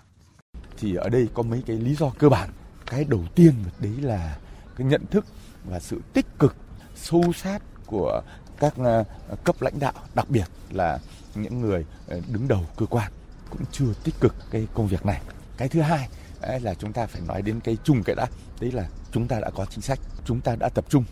Thì 0.77 0.95
ở 0.95 1.09
đây 1.09 1.27
có 1.33 1.43
mấy 1.43 1.63
cái 1.67 1.75
lý 1.75 1.95
do 1.95 2.11
cơ 2.17 2.29
bản. 2.29 2.49
Cái 2.85 3.05
đầu 3.09 3.21
tiên 3.35 3.53
đấy 3.79 3.93
là 4.01 4.37
cái 4.77 4.87
nhận 4.87 5.01
thức 5.11 5.25
và 5.63 5.79
sự 5.79 6.01
tích 6.13 6.25
cực 6.39 6.55
sâu 6.95 7.23
sát 7.35 7.59
của 7.85 8.21
các 8.59 8.73
ờ, 8.77 9.03
cấp 9.43 9.61
lãnh 9.61 9.79
đạo, 9.79 9.93
đặc 10.15 10.29
biệt 10.29 10.45
là 10.71 10.99
những 11.35 11.61
người 11.61 11.85
ờ, 12.07 12.19
đứng 12.27 12.47
đầu 12.47 12.65
cơ 12.77 12.85
quan 12.85 13.11
cũng 13.49 13.61
chưa 13.71 13.93
tích 14.03 14.15
cực 14.19 14.35
cái 14.51 14.67
công 14.73 14.87
việc 14.87 15.05
này. 15.05 15.21
Cái 15.57 15.69
thứ 15.69 15.81
hai 15.81 16.09
ờ, 16.41 16.59
là 16.59 16.73
chúng 16.73 16.93
ta 16.93 17.05
phải 17.05 17.21
nói 17.27 17.41
đến 17.41 17.59
cái 17.59 17.77
chung 17.83 18.03
cái 18.03 18.15
đã, 18.15 18.27
đấy 18.61 18.71
là 18.71 18.87
chúng 19.11 19.27
ta 19.27 19.39
đã 19.39 19.49
có 19.49 19.65
chính 19.65 19.81
sách, 19.81 19.99
chúng 20.25 20.41
ta 20.41 20.55
đã 20.55 20.69
tập 20.69 20.85
trung, 20.89 21.03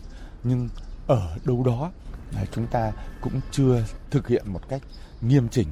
nhưng 0.44 0.68
ở 1.06 1.36
đâu 1.44 1.62
đó 1.64 1.90
là 2.32 2.44
chúng 2.52 2.66
ta 2.66 2.92
cũng 3.20 3.40
chưa 3.50 3.84
thực 4.10 4.28
hiện 4.28 4.42
một 4.52 4.68
cách 4.68 4.82
nghiêm 5.20 5.48
chỉnh, 5.48 5.68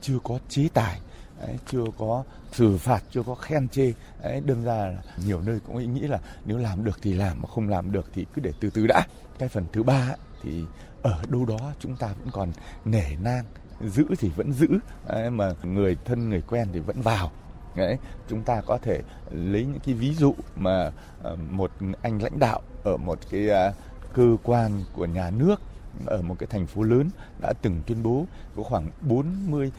chưa 0.00 0.18
có 0.24 0.38
chế 0.48 0.68
tài, 0.74 1.00
Đấy, 1.40 1.56
chưa 1.70 1.84
có 1.98 2.24
xử 2.52 2.76
phạt 2.76 3.02
chưa 3.10 3.22
có 3.22 3.34
khen 3.34 3.68
chê 3.68 3.92
đấy, 4.22 4.42
ra 4.64 4.74
là 4.74 5.02
nhiều 5.26 5.40
nơi 5.40 5.60
cũng 5.66 5.94
nghĩ 5.94 6.00
là 6.00 6.18
nếu 6.44 6.58
làm 6.58 6.84
được 6.84 6.98
thì 7.02 7.14
làm 7.14 7.42
mà 7.42 7.48
không 7.48 7.68
làm 7.68 7.92
được 7.92 8.10
thì 8.14 8.26
cứ 8.34 8.42
để 8.42 8.52
từ 8.60 8.70
từ 8.70 8.86
đã 8.86 9.06
cái 9.38 9.48
phần 9.48 9.64
thứ 9.72 9.82
ba 9.82 10.14
thì 10.42 10.64
ở 11.02 11.22
đâu 11.28 11.44
đó 11.46 11.72
chúng 11.80 11.96
ta 11.96 12.06
vẫn 12.06 12.28
còn 12.32 12.52
nể 12.84 13.16
nang 13.22 13.44
giữ 13.80 14.04
thì 14.18 14.30
vẫn 14.36 14.52
giữ 14.52 14.68
đấy, 15.08 15.30
mà 15.30 15.52
người 15.62 15.96
thân 16.04 16.30
người 16.30 16.42
quen 16.48 16.68
thì 16.72 16.80
vẫn 16.80 17.00
vào. 17.00 17.30
Đấy 17.76 17.98
chúng 18.28 18.42
ta 18.42 18.60
có 18.60 18.78
thể 18.78 19.02
lấy 19.30 19.64
những 19.64 19.80
cái 19.84 19.94
ví 19.94 20.14
dụ 20.14 20.34
mà 20.56 20.90
ờ, 21.22 21.36
một 21.50 21.70
anh 22.02 22.22
lãnh 22.22 22.38
đạo 22.38 22.60
ở 22.84 22.96
một 22.96 23.18
cái 23.30 23.50
à, 23.50 23.72
cơ 24.14 24.36
quan 24.42 24.84
của 24.92 25.06
nhà 25.06 25.30
nước 25.30 25.60
ở 26.06 26.22
một 26.22 26.36
cái 26.38 26.46
thành 26.46 26.66
phố 26.66 26.82
lớn 26.82 27.10
đã 27.40 27.52
từng 27.62 27.80
tuyên 27.86 28.02
bố 28.02 28.26
có 28.56 28.62
khoảng 28.62 28.88
40% 29.08 29.70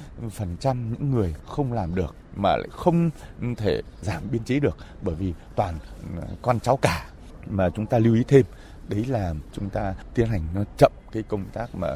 những 0.64 1.12
người 1.12 1.36
không 1.46 1.74
làm 1.74 1.96
được 1.96 2.16
mà 2.36 2.58
lại 2.58 2.68
không 2.72 3.10
thể 3.58 3.82
giảm 4.02 4.24
biên 4.32 4.44
chế 4.44 4.60
được 4.60 4.78
bởi 5.02 5.16
vì 5.16 5.34
toàn 5.56 5.76
ờ, 6.22 6.28
con 6.42 6.60
cháu 6.60 6.78
cả. 6.78 7.10
Mà 7.50 7.70
chúng 7.70 7.86
ta 7.86 8.00
lưu 8.00 8.16
ý 8.16 8.24
thêm 8.28 8.46
đấy 8.90 9.06
là 9.08 9.34
chúng 9.54 9.70
ta 9.70 9.96
tiến 10.14 10.28
hành 10.28 10.42
nó 10.56 10.64
chậm 10.78 10.92
cái 11.12 11.24
công 11.24 11.46
tác 11.54 11.76
mà 11.76 11.96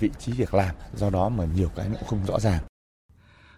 vị 0.00 0.10
trí 0.18 0.32
việc 0.32 0.54
làm 0.54 0.74
do 0.94 1.10
đó 1.10 1.28
mà 1.28 1.44
nhiều 1.54 1.68
cái 1.76 1.86
cũng 1.92 2.08
không 2.08 2.26
rõ 2.26 2.40
ràng 2.40 2.62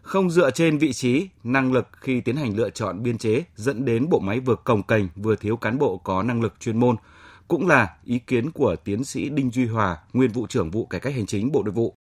không 0.06 0.30
dựa 0.30 0.50
trên 0.50 0.78
vị 0.78 0.92
trí, 0.92 1.28
năng 1.44 1.72
lực 1.72 1.88
khi 1.92 2.20
tiến 2.20 2.36
hành 2.36 2.56
lựa 2.56 2.70
chọn 2.70 3.02
biên 3.02 3.18
chế 3.18 3.44
dẫn 3.54 3.84
đến 3.84 4.08
bộ 4.10 4.18
máy 4.18 4.40
vừa 4.40 4.56
cồng 4.56 4.82
kềnh 4.82 5.08
vừa 5.16 5.36
thiếu 5.36 5.56
cán 5.56 5.78
bộ 5.78 5.98
có 5.98 6.22
năng 6.22 6.42
lực 6.42 6.54
chuyên 6.60 6.80
môn. 6.80 6.96
cũng 7.48 7.68
là 7.68 7.96
ý 8.04 8.18
kiến 8.18 8.50
của 8.50 8.76
tiến 8.76 9.04
sĩ 9.04 9.28
Đinh 9.28 9.50
Duy 9.50 9.66
Hòa, 9.66 9.98
nguyên 10.12 10.30
vụ 10.30 10.46
trưởng 10.46 10.70
vụ 10.70 10.86
cải 10.86 11.00
cách 11.00 11.14
hành 11.14 11.26
chính 11.26 11.52
Bộ 11.52 11.62
Nội 11.62 11.72
vụ. 11.72 11.94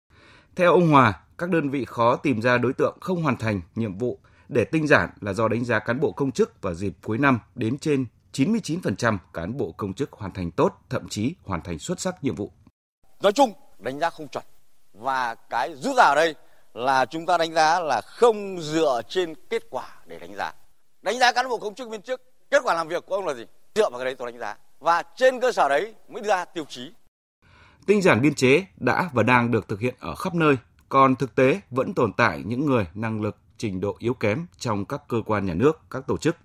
Theo 0.56 0.72
ông 0.72 0.90
Hòa, 0.90 1.20
các 1.38 1.50
đơn 1.50 1.70
vị 1.70 1.86
khó 1.86 2.16
tìm 2.16 2.42
ra 2.42 2.58
đối 2.58 2.74
tượng 2.74 2.98
không 3.02 3.24
hoàn 3.24 3.38
thành 3.38 3.62
nhiệm 3.76 3.98
vụ 3.98 4.20
để 4.50 4.66
tinh 4.66 4.88
giản 4.88 5.10
là 5.22 5.34
do 5.34 5.48
đánh 5.48 5.66
giá 5.66 5.80
cán 5.80 6.00
bộ 6.00 6.12
công 6.12 6.32
chức 6.32 6.62
vào 6.62 6.74
dịp 6.74 6.94
cuối 7.04 7.18
năm 7.18 7.40
đến 7.56 7.78
trên 7.78 8.06
99% 8.34 9.18
cán 9.34 9.58
bộ 9.58 9.72
công 9.78 9.94
chức 9.94 10.12
hoàn 10.12 10.32
thành 10.32 10.52
tốt, 10.52 10.74
thậm 10.90 11.10
chí 11.10 11.36
hoàn 11.44 11.62
thành 11.62 11.80
xuất 11.80 12.00
sắc 12.00 12.24
nhiệm 12.24 12.36
vụ. 12.36 12.52
Nói 13.22 13.34
chung, 13.34 13.54
đánh 13.80 14.00
giá 14.00 14.10
không 14.10 14.28
chuẩn. 14.28 14.44
Và 14.94 15.36
cái 15.36 15.76
rút 15.76 15.96
ra 15.98 16.04
ở 16.04 16.16
đây 16.16 16.36
là 16.74 17.06
chúng 17.06 17.26
ta 17.26 17.38
đánh 17.38 17.54
giá 17.54 17.80
là 17.80 18.02
không 18.02 18.62
dựa 18.62 19.02
trên 19.10 19.34
kết 19.50 19.64
quả 19.70 19.88
để 20.06 20.20
đánh 20.20 20.36
giá. 20.36 20.54
Đánh 21.02 21.20
giá 21.20 21.32
cán 21.32 21.50
bộ 21.50 21.58
công 21.58 21.76
chức 21.76 21.90
viên 21.90 22.02
chức, 22.02 22.22
kết 22.52 22.62
quả 22.64 22.74
làm 22.74 22.88
việc 22.88 23.06
của 23.06 23.16
ông 23.16 23.28
là 23.28 23.34
gì? 23.34 23.46
Dựa 23.76 23.90
vào 23.90 24.00
cái 24.00 24.06
đấy 24.06 24.16
tôi 24.16 24.32
đánh 24.32 24.40
giá. 24.40 24.58
Và 24.80 25.04
trên 25.16 25.40
cơ 25.40 25.52
sở 25.52 25.70
đấy 25.70 25.96
mới 26.10 26.22
đưa 26.22 26.30
ra 26.30 26.46
tiêu 26.46 26.66
chí. 26.70 26.92
Tinh 27.86 28.02
giản 28.02 28.22
biên 28.22 28.36
chế 28.36 28.66
đã 28.78 29.10
và 29.14 29.24
đang 29.24 29.52
được 29.52 29.68
thực 29.68 29.80
hiện 29.80 29.96
ở 30.00 30.16
khắp 30.16 30.36
nơi, 30.36 30.58
còn 30.90 31.16
thực 31.16 31.36
tế 31.36 31.62
vẫn 31.72 31.94
tồn 31.94 32.14
tại 32.14 32.42
những 32.46 32.66
người 32.66 32.88
năng 32.94 33.22
lực 33.22 33.38
trình 33.58 33.82
độ 33.82 33.96
yếu 34.00 34.14
kém 34.14 34.46
trong 34.58 34.86
các 34.86 35.02
cơ 35.08 35.18
quan 35.26 35.46
nhà 35.46 35.54
nước, 35.54 35.82
các 35.90 36.08
tổ 36.08 36.18
chức. 36.18 36.36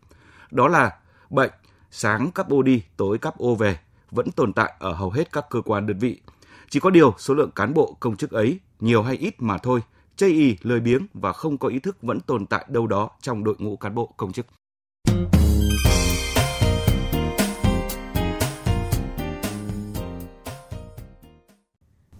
Đó 0.50 0.68
là 0.68 0.98
bệnh 1.30 1.50
sáng 1.90 2.30
cắp 2.30 2.50
ô 2.50 2.62
đi, 2.62 2.82
tối 2.96 3.18
cắp 3.18 3.38
ô 3.38 3.54
về 3.54 3.78
vẫn 4.10 4.30
tồn 4.30 4.52
tại 4.52 4.72
ở 4.78 4.92
hầu 4.92 5.10
hết 5.10 5.32
các 5.32 5.46
cơ 5.50 5.60
quan 5.60 5.86
đơn 5.86 5.98
vị. 5.98 6.20
Chỉ 6.70 6.80
có 6.80 6.90
điều 6.90 7.14
số 7.18 7.34
lượng 7.34 7.50
cán 7.50 7.74
bộ 7.74 7.96
công 8.00 8.16
chức 8.16 8.30
ấy 8.30 8.58
nhiều 8.80 9.02
hay 9.02 9.16
ít 9.16 9.34
mà 9.38 9.58
thôi, 9.58 9.80
chây 10.16 10.30
ý, 10.30 10.56
lười 10.62 10.80
biếng 10.80 11.06
và 11.14 11.32
không 11.32 11.58
có 11.58 11.68
ý 11.68 11.78
thức 11.78 11.96
vẫn 12.02 12.20
tồn 12.20 12.46
tại 12.46 12.64
đâu 12.68 12.86
đó 12.86 13.10
trong 13.22 13.44
đội 13.44 13.56
ngũ 13.58 13.76
cán 13.76 13.94
bộ 13.94 14.14
công 14.16 14.32
chức. 14.32 14.46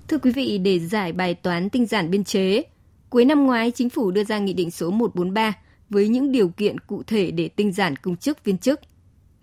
Thưa 0.09 0.19
quý 0.19 0.31
vị, 0.31 0.59
để 0.59 0.79
giải 0.79 1.13
bài 1.13 1.35
toán 1.35 1.71
tinh 1.71 1.87
giản 1.87 2.11
biên 2.11 2.25
chế, 2.25 2.63
cuối 3.11 3.25
năm 3.25 3.47
ngoái 3.47 3.71
chính 3.71 3.91
phủ 3.91 4.11
đưa 4.11 4.25
ra 4.25 4.39
nghị 4.39 4.53
định 4.53 4.71
số 4.71 4.91
143 4.91 5.53
với 5.91 6.09
những 6.09 6.33
điều 6.33 6.49
kiện 6.49 6.81
cụ 6.81 7.03
thể 7.03 7.31
để 7.31 7.49
tinh 7.49 7.73
giản 7.73 7.97
công 7.97 8.17
chức 8.17 8.45
viên 8.45 8.59
chức. 8.59 8.81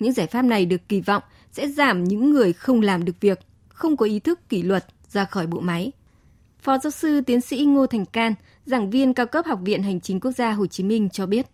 Những 0.05 0.13
giải 0.13 0.27
pháp 0.27 0.41
này 0.41 0.65
được 0.65 0.89
kỳ 0.89 1.01
vọng 1.01 1.23
sẽ 1.51 1.67
giảm 1.67 2.03
những 2.03 2.29
người 2.29 2.53
không 2.53 2.81
làm 2.81 3.05
được 3.05 3.13
việc, 3.21 3.39
không 3.67 3.97
có 3.97 4.05
ý 4.05 4.19
thức 4.19 4.49
kỷ 4.49 4.61
luật 4.61 4.85
ra 5.09 5.25
khỏi 5.25 5.47
bộ 5.47 5.59
máy. 5.59 5.91
Phó 6.59 6.77
giáo 6.77 6.91
sư 6.91 7.21
tiến 7.21 7.41
sĩ 7.41 7.65
Ngô 7.65 7.87
Thành 7.87 8.05
Can, 8.05 8.33
giảng 8.65 8.89
viên 8.89 9.13
cao 9.13 9.25
cấp 9.25 9.45
Học 9.45 9.59
viện 9.63 9.83
Hành 9.83 10.01
chính 10.01 10.19
Quốc 10.19 10.31
gia 10.31 10.51
Hồ 10.51 10.67
Chí 10.67 10.83
Minh 10.83 11.09
cho 11.09 11.25
biết. 11.25 11.45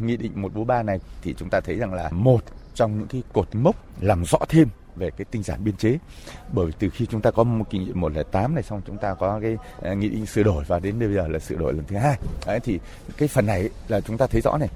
Nghị 0.00 0.16
định 0.16 0.32
143 0.34 0.82
này 0.82 0.98
thì 1.22 1.34
chúng 1.38 1.50
ta 1.50 1.60
thấy 1.60 1.76
rằng 1.76 1.94
là 1.94 2.10
một 2.12 2.44
trong 2.74 2.98
những 2.98 3.08
cái 3.08 3.22
cột 3.32 3.54
mốc 3.54 3.76
làm 4.00 4.24
rõ 4.24 4.38
thêm 4.48 4.68
về 4.96 5.10
cái 5.10 5.24
tinh 5.30 5.42
giản 5.42 5.64
biên 5.64 5.76
chế 5.76 5.98
bởi 6.52 6.72
từ 6.78 6.88
khi 6.90 7.06
chúng 7.06 7.20
ta 7.20 7.30
có 7.30 7.44
một 7.44 7.64
kinh 7.70 7.84
nghiệm 7.84 8.00
108 8.00 8.54
này 8.54 8.62
xong 8.62 8.82
chúng 8.86 8.98
ta 8.98 9.14
có 9.14 9.38
cái 9.42 9.56
ờ, 9.80 9.94
nghị 9.94 10.08
định 10.08 10.26
sửa 10.26 10.42
đổi 10.42 10.64
và 10.68 10.78
đến 10.78 10.98
bây 10.98 11.14
giờ 11.14 11.28
là 11.28 11.38
sửa 11.38 11.56
đổi 11.56 11.72
lần 11.72 11.84
thứ 11.88 11.96
hai 11.96 12.18
Đấy, 12.46 12.60
thì 12.60 12.78
cái 13.16 13.28
phần 13.28 13.46
này 13.46 13.68
là 13.88 14.00
chúng 14.00 14.18
ta 14.18 14.26
thấy 14.26 14.40
rõ 14.40 14.58
này 14.58 14.68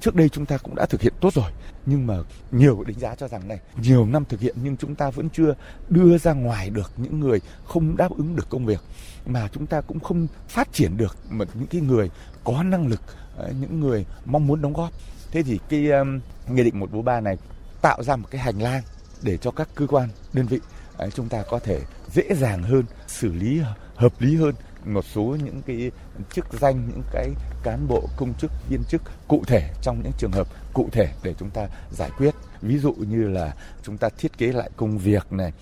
trước 0.00 0.14
đây 0.14 0.28
chúng 0.28 0.46
ta 0.46 0.58
cũng 0.58 0.74
đã 0.74 0.86
thực 0.86 1.00
hiện 1.00 1.12
tốt 1.20 1.34
rồi 1.34 1.50
nhưng 1.88 2.06
mà 2.06 2.14
nhiều 2.50 2.84
đánh 2.84 2.98
giá 2.98 3.14
cho 3.14 3.28
rằng 3.28 3.48
này 3.48 3.60
nhiều 3.76 4.06
năm 4.06 4.24
thực 4.28 4.40
hiện 4.40 4.56
nhưng 4.62 4.76
chúng 4.76 4.94
ta 4.94 5.10
vẫn 5.10 5.28
chưa 5.30 5.54
đưa 5.88 6.18
ra 6.18 6.32
ngoài 6.32 6.70
được 6.70 6.92
những 6.96 7.20
người 7.20 7.40
không 7.64 7.96
đáp 7.96 8.10
ứng 8.16 8.36
được 8.36 8.46
công 8.50 8.66
việc. 8.66 8.80
Mà 9.26 9.48
chúng 9.52 9.66
ta 9.66 9.80
cũng 9.80 10.00
không 10.00 10.26
phát 10.48 10.72
triển 10.72 10.96
được 10.96 11.16
mà 11.30 11.44
những 11.54 11.66
cái 11.66 11.80
người 11.80 12.10
có 12.44 12.62
năng 12.62 12.86
lực 12.86 13.00
ờ, 13.36 13.52
những 13.60 13.80
người 13.80 14.06
mong 14.24 14.46
muốn 14.46 14.62
đóng 14.62 14.72
góp. 14.72 14.92
Thế 15.30 15.42
thì 15.42 15.58
cái 15.68 15.90
um, 15.90 16.20
nghị 16.48 16.64
định 16.64 16.80
143 16.80 17.20
này 17.20 17.36
tạo 17.80 18.02
ra 18.02 18.16
một 18.16 18.28
cái 18.30 18.40
hành 18.40 18.62
lang 18.62 18.82
để 19.22 19.36
cho 19.36 19.50
các 19.50 19.68
cơ 19.74 19.86
quan 19.86 20.08
đơn 20.32 20.46
vị 20.46 20.58
ờ, 20.96 21.10
chúng 21.10 21.28
ta 21.28 21.42
có 21.50 21.58
thể 21.58 21.80
dễ 22.12 22.34
dàng 22.34 22.62
hơn 22.62 22.84
xử 23.06 23.32
lý 23.32 23.60
hợp 23.94 24.12
lý 24.18 24.36
hơn 24.36 24.54
một 24.84 25.04
số 25.04 25.36
những 25.44 25.62
cái 25.66 25.90
chức 26.32 26.46
danh 26.52 26.88
những 26.88 27.02
cái 27.12 27.30
cán 27.62 27.88
bộ 27.88 28.08
công 28.16 28.34
chức 28.34 28.50
viên 28.68 28.84
chức 28.84 29.02
cụ 29.28 29.42
thể 29.46 29.70
trong 29.82 30.00
những 30.02 30.12
trường 30.18 30.32
hợp 30.32 30.46
cụ 30.72 30.88
thể 30.92 31.08
để 31.22 31.34
chúng 31.38 31.50
ta 31.50 31.66
giải 31.90 32.10
quyết. 32.18 32.34
Ví 32.62 32.78
dụ 32.78 32.92
như 32.92 33.28
là 33.28 33.54
chúng 33.82 33.98
ta 33.98 34.08
thiết 34.18 34.38
kế 34.38 34.52
lại 34.52 34.70
công 34.76 34.98
việc 34.98 35.32
này 35.32 35.52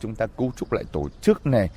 chúng 0.00 0.14
ta 0.14 0.26
cấu 0.26 0.52
trúc 0.56 0.72
lại 0.72 0.84
tổ 0.92 1.08
chức 1.20 1.46
này 1.46 1.70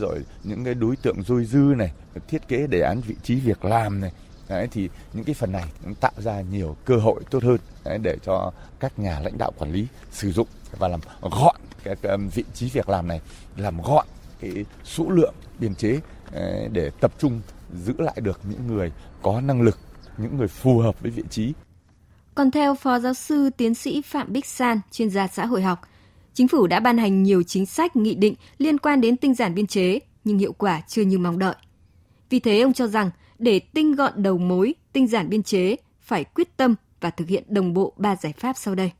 rồi 0.00 0.18
những 0.44 0.64
cái 0.64 0.74
đối 0.74 0.96
tượng 0.96 1.22
dôi 1.22 1.44
dư 1.44 1.74
này 1.76 1.92
thiết 2.28 2.48
kế 2.48 2.66
đề 2.66 2.80
án 2.80 3.00
vị 3.00 3.14
trí 3.22 3.34
việc 3.34 3.64
làm 3.64 4.00
này 4.00 4.12
Đấy, 4.48 4.68
thì 4.70 4.88
những 5.12 5.24
cái 5.24 5.34
phần 5.34 5.52
này 5.52 5.64
cũng 5.84 5.94
tạo 5.94 6.12
ra 6.16 6.40
nhiều 6.40 6.76
cơ 6.84 6.96
hội 6.96 7.22
tốt 7.30 7.42
hơn 7.42 7.58
đấy, 7.84 7.98
để 8.02 8.16
cho 8.22 8.52
các 8.80 8.98
nhà 8.98 9.20
lãnh 9.20 9.38
đạo 9.38 9.52
quản 9.58 9.72
lý 9.72 9.86
sử 10.10 10.32
dụng 10.32 10.46
và 10.78 10.88
làm 10.88 11.00
gọn 11.20 11.56
cái, 11.84 11.96
cái 12.02 12.16
vị 12.16 12.44
trí 12.54 12.70
việc 12.70 12.88
làm 12.88 13.08
này 13.08 13.20
làm 13.56 13.82
gọn 13.82 14.06
cái 14.40 14.64
số 14.84 15.04
lượng 15.08 15.34
biên 15.58 15.74
chế 15.74 16.00
Ờ, 16.32 16.68
để 16.72 16.90
tập 17.00 17.12
trung 17.18 17.40
giữ 17.84 17.94
lại 17.98 18.16
được 18.20 18.40
những 18.50 18.66
người 18.66 18.92
có 19.22 19.40
năng 19.40 19.62
lực, 19.62 19.78
những 20.18 20.36
người 20.36 20.48
phù 20.48 20.78
hợp 20.78 21.00
với 21.00 21.10
vị 21.10 21.22
trí. 21.30 21.52
Còn 22.34 22.50
theo 22.50 22.74
Phó 22.74 22.98
Giáo 22.98 23.14
sư 23.14 23.50
Tiến 23.56 23.74
sĩ 23.74 24.02
Phạm 24.02 24.32
Bích 24.32 24.46
San, 24.46 24.80
chuyên 24.90 25.10
gia 25.10 25.26
xã 25.26 25.46
hội 25.46 25.62
học, 25.62 25.80
Chính 26.38 26.48
phủ 26.48 26.66
đã 26.66 26.80
ban 26.80 26.98
hành 26.98 27.22
nhiều 27.22 27.42
chính 27.42 27.66
sách 27.66 27.96
nghị 27.96 28.14
định 28.14 28.34
liên 28.58 28.78
quan 28.78 29.00
đến 29.00 29.16
tinh 29.16 29.34
giản 29.34 29.54
biên 29.54 29.66
chế, 29.66 29.98
nhưng 30.24 30.38
hiệu 30.38 30.52
quả 30.52 30.80
chưa 30.88 31.02
như 31.02 31.18
mong 31.18 31.38
đợi. 31.38 31.54
Vì 32.30 32.40
thế 32.40 32.60
ông 32.60 32.72
cho 32.72 32.86
rằng 32.86 33.10
để 33.38 33.58
tinh 33.58 33.94
gọn 33.94 34.22
đầu 34.22 34.38
mối, 34.38 34.74
tinh 34.92 35.06
giản 35.06 35.28
biên 35.28 35.42
chế 35.42 35.76
phải 36.00 36.24
quyết 36.24 36.56
tâm 36.56 36.74
và 37.00 37.10
thực 37.10 37.28
hiện 37.28 37.44
đồng 37.48 37.74
bộ 37.74 37.92
ba 37.96 38.16
giải 38.16 38.32
pháp 38.32 38.56
sau 38.56 38.74
đây 38.74 38.90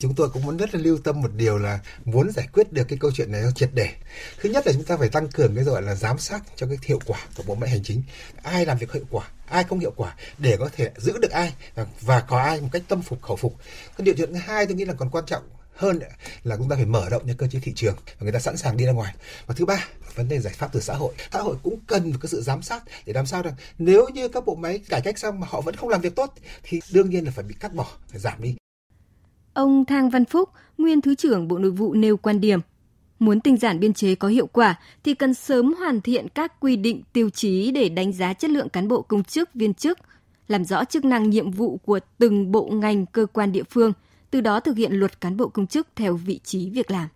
chúng 0.00 0.14
tôi 0.14 0.30
cũng 0.30 0.42
muốn 0.42 0.56
rất 0.56 0.74
là 0.74 0.80
lưu 0.80 0.98
tâm 1.04 1.22
một 1.22 1.30
điều 1.36 1.58
là 1.58 1.80
muốn 2.04 2.30
giải 2.30 2.48
quyết 2.52 2.72
được 2.72 2.84
cái 2.88 2.98
câu 2.98 3.10
chuyện 3.14 3.32
này 3.32 3.40
nó 3.42 3.50
triệt 3.50 3.70
để. 3.74 3.88
Thứ 4.40 4.48
nhất 4.48 4.66
là 4.66 4.72
chúng 4.72 4.84
ta 4.84 4.96
phải 4.96 5.08
tăng 5.08 5.28
cường 5.28 5.54
cái 5.54 5.64
gọi 5.64 5.82
là 5.82 5.94
giám 5.94 6.18
sát 6.18 6.40
cho 6.56 6.66
cái 6.66 6.78
hiệu 6.82 6.98
quả 7.06 7.18
của 7.36 7.42
bộ 7.46 7.54
máy 7.54 7.70
hành 7.70 7.82
chính. 7.82 8.02
Ai 8.42 8.66
làm 8.66 8.78
việc 8.78 8.92
hiệu 8.92 9.04
quả 9.10 9.28
ai 9.50 9.64
không 9.64 9.78
hiệu 9.78 9.92
quả 9.96 10.14
để 10.38 10.56
có 10.56 10.70
thể 10.76 10.90
giữ 10.96 11.18
được 11.18 11.30
ai 11.30 11.54
và, 11.74 11.86
và 12.00 12.20
có 12.20 12.38
ai 12.38 12.60
một 12.60 12.68
cách 12.72 12.82
tâm 12.88 13.02
phục 13.02 13.22
khẩu 13.22 13.36
phục. 13.36 13.56
Cái 13.96 14.04
điều 14.04 14.14
chuyện 14.18 14.32
thứ 14.32 14.38
hai 14.38 14.66
tôi 14.66 14.74
nghĩ 14.74 14.84
là 14.84 14.94
còn 14.94 15.10
quan 15.10 15.24
trọng 15.26 15.42
hơn 15.74 16.00
là 16.44 16.56
chúng 16.56 16.68
ta 16.68 16.76
phải 16.76 16.86
mở 16.86 17.08
rộng 17.08 17.26
những 17.26 17.36
cơ 17.36 17.46
chế 17.46 17.58
thị 17.62 17.72
trường 17.76 17.96
và 18.06 18.16
người 18.20 18.32
ta 18.32 18.38
sẵn 18.38 18.56
sàng 18.56 18.76
đi 18.76 18.86
ra 18.86 18.92
ngoài. 18.92 19.14
Và 19.46 19.54
thứ 19.54 19.64
ba 19.64 19.88
vấn 20.14 20.28
đề 20.28 20.40
giải 20.40 20.54
pháp 20.54 20.72
từ 20.72 20.80
xã 20.80 20.94
hội. 20.94 21.14
Xã 21.32 21.40
hội 21.40 21.56
cũng 21.62 21.78
cần 21.86 22.10
một 22.10 22.18
cái 22.22 22.28
sự 22.28 22.42
giám 22.42 22.62
sát 22.62 22.82
để 23.06 23.12
làm 23.12 23.26
sao 23.26 23.42
rằng 23.42 23.54
nếu 23.78 24.08
như 24.08 24.28
các 24.28 24.46
bộ 24.46 24.54
máy 24.54 24.80
cải 24.88 25.00
cách 25.00 25.18
xong 25.18 25.40
mà 25.40 25.46
họ 25.50 25.60
vẫn 25.60 25.76
không 25.76 25.88
làm 25.88 26.00
việc 26.00 26.16
tốt 26.16 26.34
thì 26.62 26.80
đương 26.92 27.10
nhiên 27.10 27.24
là 27.24 27.30
phải 27.30 27.44
bị 27.44 27.54
cắt 27.60 27.74
bỏ 27.74 27.86
phải 28.08 28.20
giảm 28.20 28.42
đi. 28.42 28.59
Ông 29.60 29.84
Thang 29.84 30.10
Văn 30.10 30.24
Phúc, 30.24 30.48
nguyên 30.78 31.00
Thứ 31.00 31.14
trưởng 31.14 31.48
Bộ 31.48 31.58
Nội 31.58 31.70
vụ 31.70 31.94
nêu 31.94 32.16
quan 32.16 32.40
điểm, 32.40 32.60
muốn 33.18 33.40
tinh 33.40 33.56
giản 33.56 33.80
biên 33.80 33.94
chế 33.94 34.14
có 34.14 34.28
hiệu 34.28 34.46
quả 34.46 34.78
thì 35.04 35.14
cần 35.14 35.34
sớm 35.34 35.74
hoàn 35.74 36.00
thiện 36.00 36.28
các 36.28 36.60
quy 36.60 36.76
định 36.76 37.02
tiêu 37.12 37.30
chí 37.30 37.70
để 37.70 37.88
đánh 37.88 38.12
giá 38.12 38.32
chất 38.32 38.50
lượng 38.50 38.68
cán 38.68 38.88
bộ 38.88 39.02
công 39.02 39.24
chức, 39.24 39.54
viên 39.54 39.74
chức, 39.74 39.98
làm 40.48 40.64
rõ 40.64 40.84
chức 40.84 41.04
năng 41.04 41.30
nhiệm 41.30 41.50
vụ 41.50 41.76
của 41.76 42.00
từng 42.18 42.52
bộ 42.52 42.66
ngành 42.72 43.06
cơ 43.06 43.26
quan 43.26 43.52
địa 43.52 43.62
phương, 43.70 43.92
từ 44.30 44.40
đó 44.40 44.60
thực 44.60 44.76
hiện 44.76 44.92
luật 44.92 45.20
cán 45.20 45.36
bộ 45.36 45.48
công 45.48 45.66
chức 45.66 45.88
theo 45.96 46.16
vị 46.16 46.40
trí 46.44 46.70
việc 46.70 46.90
làm 46.90 47.08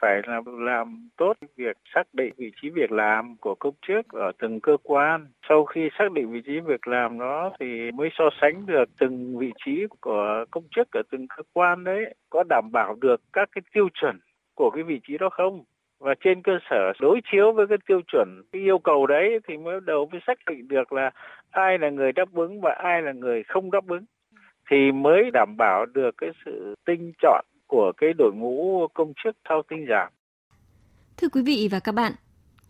phải 0.00 0.20
là 0.26 0.40
làm 0.58 1.08
tốt 1.16 1.32
việc 1.56 1.76
xác 1.94 2.02
định 2.12 2.32
vị 2.36 2.52
trí 2.62 2.70
việc 2.70 2.92
làm 2.92 3.36
của 3.36 3.54
công 3.54 3.74
chức 3.88 4.08
ở 4.08 4.32
từng 4.38 4.60
cơ 4.60 4.76
quan. 4.82 5.26
Sau 5.48 5.64
khi 5.64 5.88
xác 5.98 6.12
định 6.12 6.32
vị 6.32 6.40
trí 6.46 6.60
việc 6.60 6.88
làm 6.88 7.18
đó 7.18 7.52
thì 7.60 7.90
mới 7.90 8.08
so 8.12 8.24
sánh 8.40 8.66
được 8.66 8.84
từng 9.00 9.38
vị 9.38 9.52
trí 9.64 9.86
của 10.00 10.44
công 10.50 10.64
chức 10.76 10.88
ở 10.92 11.02
từng 11.10 11.26
cơ 11.36 11.42
quan 11.52 11.84
đấy, 11.84 12.14
có 12.30 12.44
đảm 12.48 12.72
bảo 12.72 12.96
được 13.00 13.20
các 13.32 13.48
cái 13.52 13.62
tiêu 13.74 13.88
chuẩn 13.94 14.20
của 14.54 14.70
cái 14.70 14.82
vị 14.82 15.00
trí 15.08 15.18
đó 15.18 15.28
không 15.28 15.64
và 16.00 16.14
trên 16.24 16.42
cơ 16.42 16.58
sở 16.70 16.92
đối 17.00 17.20
chiếu 17.32 17.52
với 17.52 17.66
cái 17.66 17.78
tiêu 17.86 18.00
chuẩn, 18.12 18.42
cái 18.52 18.62
yêu 18.62 18.78
cầu 18.78 19.06
đấy 19.06 19.38
thì 19.48 19.56
mới 19.56 19.80
đầu 19.86 20.08
mới 20.12 20.20
xác 20.26 20.38
định 20.50 20.68
được 20.68 20.92
là 20.92 21.10
ai 21.50 21.78
là 21.78 21.90
người 21.90 22.12
đáp 22.12 22.28
ứng 22.34 22.60
và 22.60 22.74
ai 22.78 23.02
là 23.02 23.12
người 23.12 23.42
không 23.42 23.70
đáp 23.70 23.88
ứng 23.88 24.04
thì 24.70 24.92
mới 24.92 25.30
đảm 25.32 25.56
bảo 25.58 25.86
được 25.86 26.14
cái 26.18 26.30
sự 26.44 26.74
tinh 26.86 27.12
chọn 27.22 27.44
của 27.66 27.92
cái 27.96 28.10
đội 28.18 28.32
ngũ 28.34 28.86
công 28.94 29.12
chức 29.24 29.36
sau 29.48 29.62
tinh 29.68 29.86
giảm. 29.88 30.12
Thưa 31.16 31.28
quý 31.28 31.42
vị 31.42 31.68
và 31.70 31.80
các 31.80 31.92
bạn, 31.92 32.12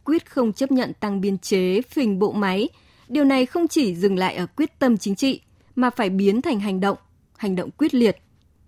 quyết 0.05 0.31
không 0.31 0.53
chấp 0.53 0.71
nhận 0.71 0.93
tăng 1.01 1.21
biên 1.21 1.39
chế, 1.39 1.83
phình 1.83 2.19
bộ 2.19 2.33
máy, 2.33 2.69
điều 3.09 3.25
này 3.25 3.47
không 3.47 3.69
chỉ 3.69 3.95
dừng 3.95 4.19
lại 4.19 4.35
ở 4.37 4.47
quyết 4.47 4.79
tâm 4.79 4.97
chính 4.97 5.15
trị 5.15 5.41
mà 5.75 5.91
phải 5.91 6.11
biến 6.11 6.43
thành 6.43 6.61
hành 6.61 6.81
động, 6.81 6.99
hành 7.37 7.57
động 7.57 7.71
quyết 7.71 7.95
liệt. 7.95 8.17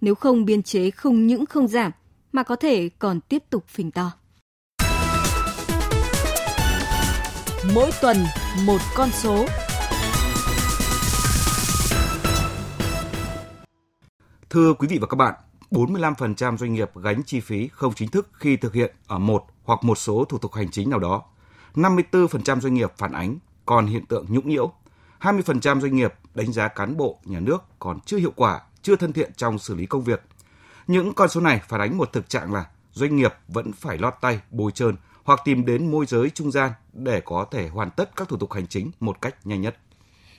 Nếu 0.00 0.14
không 0.14 0.44
biên 0.44 0.62
chế 0.62 0.90
không 0.90 1.26
những 1.26 1.47
không 1.47 1.68
giảm 1.68 1.92
mà 2.32 2.42
có 2.42 2.56
thể 2.56 2.88
còn 2.99 3.20
tiếp 3.20 3.42
tục 3.50 3.64
phình 3.66 3.90
to. 3.90 4.12
Mỗi 7.75 7.90
tuần 8.02 8.16
một 8.66 8.78
con 8.97 9.08
số. 9.12 9.47
Thưa 14.50 14.75
quý 14.75 14.88
vị 14.90 14.99
và 15.00 15.06
các 15.06 15.16
bạn, 15.16 15.35
45% 15.70 16.56
doanh 16.56 16.72
nghiệp 16.72 16.90
gánh 16.94 17.22
chi 17.22 17.40
phí 17.40 17.68
không 17.68 17.94
chính 17.94 18.08
thức 18.08 18.28
khi 18.32 18.56
thực 18.56 18.75
hiện 18.75 18.94
ở 19.06 19.18
một 19.18 19.44
hoặc 19.64 19.84
một 19.84 19.98
số 19.98 20.25
thủ 20.25 20.38
tục 20.38 20.54
hành 20.54 20.70
chính 20.70 20.90
nào 20.90 20.98
đó. 20.98 21.22
54% 21.75 22.60
doanh 22.60 22.75
nghiệp 22.75 22.92
phản 22.96 23.12
ánh 23.12 23.38
còn 23.66 23.87
hiện 23.87 24.06
tượng 24.06 24.26
nhũng 24.28 24.48
nhiễu. 24.48 24.72
20% 25.20 25.80
doanh 25.80 25.96
nghiệp 25.96 26.14
đánh 26.34 26.52
giá 26.52 26.68
cán 26.68 26.96
bộ 26.96 27.18
nhà 27.25 27.40
nước 27.40 27.64
còn 27.78 28.00
chưa 28.00 28.16
hiệu 28.16 28.32
quả, 28.37 28.60
chưa 28.82 28.96
thân 28.96 29.12
thiện 29.12 29.32
trong 29.37 29.58
xử 29.58 29.75
lý 29.75 29.87
công 29.87 30.04
việc. 30.04 30.22
Những 30.87 31.14
con 31.14 31.28
số 31.28 31.40
này 31.40 31.60
phản 31.68 31.80
ánh 31.80 31.98
một 31.98 32.12
thực 32.12 32.28
trạng 32.28 32.52
là 32.52 32.66
doanh 32.92 33.16
nghiệp 33.16 33.34
vẫn 33.48 33.72
phải 33.72 33.98
lót 33.98 34.14
tay, 34.20 34.40
bồi 34.50 34.72
trơn 34.72 34.96
hoặc 35.25 35.40
tìm 35.44 35.64
đến 35.64 35.90
môi 35.90 36.06
giới 36.06 36.30
trung 36.30 36.50
gian 36.50 36.72
để 36.92 37.20
có 37.20 37.46
thể 37.50 37.68
hoàn 37.68 37.90
tất 37.90 38.16
các 38.16 38.28
thủ 38.28 38.37
tục 38.37 38.52
hành 38.52 38.66
chính 38.66 38.90
một 39.00 39.20
cách 39.20 39.46
nhanh 39.46 39.60
nhất. 39.60 39.76